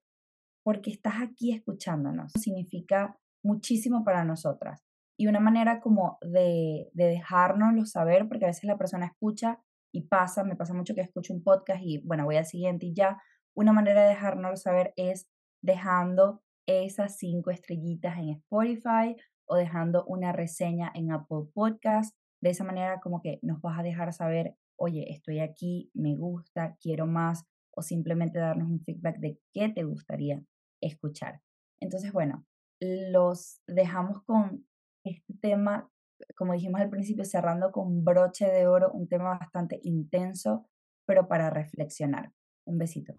porque 0.62 0.92
estás 0.92 1.14
aquí 1.20 1.52
escuchándonos. 1.52 2.30
Significa 2.38 3.18
muchísimo 3.42 4.04
para 4.04 4.24
nosotras 4.24 4.84
y 5.20 5.26
una 5.26 5.38
manera 5.38 5.82
como 5.82 6.16
de, 6.22 6.88
de 6.94 7.04
dejárnoslo 7.04 7.84
saber, 7.84 8.26
porque 8.26 8.46
a 8.46 8.48
veces 8.48 8.64
la 8.64 8.78
persona 8.78 9.04
escucha 9.04 9.60
y 9.92 10.06
pasa, 10.08 10.44
me 10.44 10.56
pasa 10.56 10.72
mucho 10.72 10.94
que 10.94 11.02
escucho 11.02 11.34
un 11.34 11.42
podcast 11.42 11.82
y 11.84 11.98
bueno, 12.06 12.24
voy 12.24 12.36
al 12.36 12.46
siguiente 12.46 12.86
y 12.86 12.94
ya. 12.94 13.20
Una 13.54 13.74
manera 13.74 14.00
de 14.00 14.08
dejárnoslo 14.08 14.56
saber 14.56 14.94
es 14.96 15.28
dejando 15.62 16.40
esas 16.66 17.18
cinco 17.18 17.50
estrellitas 17.50 18.16
en 18.16 18.30
Spotify 18.30 19.14
o 19.46 19.56
dejando 19.56 20.06
una 20.06 20.32
reseña 20.32 20.90
en 20.94 21.12
Apple 21.12 21.50
Podcast. 21.52 22.16
De 22.40 22.48
esa 22.48 22.64
manera 22.64 22.98
como 23.00 23.20
que 23.20 23.40
nos 23.42 23.60
vas 23.60 23.78
a 23.78 23.82
dejar 23.82 24.14
saber, 24.14 24.56
oye, 24.78 25.04
estoy 25.12 25.40
aquí, 25.40 25.90
me 25.92 26.16
gusta, 26.16 26.78
quiero 26.80 27.06
más, 27.06 27.44
o 27.76 27.82
simplemente 27.82 28.38
darnos 28.38 28.70
un 28.70 28.80
feedback 28.80 29.18
de 29.18 29.38
qué 29.52 29.68
te 29.68 29.84
gustaría 29.84 30.42
escuchar. 30.80 31.42
Entonces, 31.78 32.10
bueno, 32.10 32.46
los 32.80 33.60
dejamos 33.66 34.22
con 34.24 34.64
este 35.04 35.34
tema, 35.40 35.90
como 36.36 36.52
dijimos 36.52 36.80
al 36.80 36.90
principio, 36.90 37.24
cerrando 37.24 37.72
con 37.72 38.04
broche 38.04 38.46
de 38.46 38.66
oro, 38.66 38.90
un 38.92 39.08
tema 39.08 39.38
bastante 39.38 39.80
intenso, 39.82 40.66
pero 41.06 41.28
para 41.28 41.50
reflexionar. 41.50 42.32
Un 42.66 42.78
besito. 42.78 43.14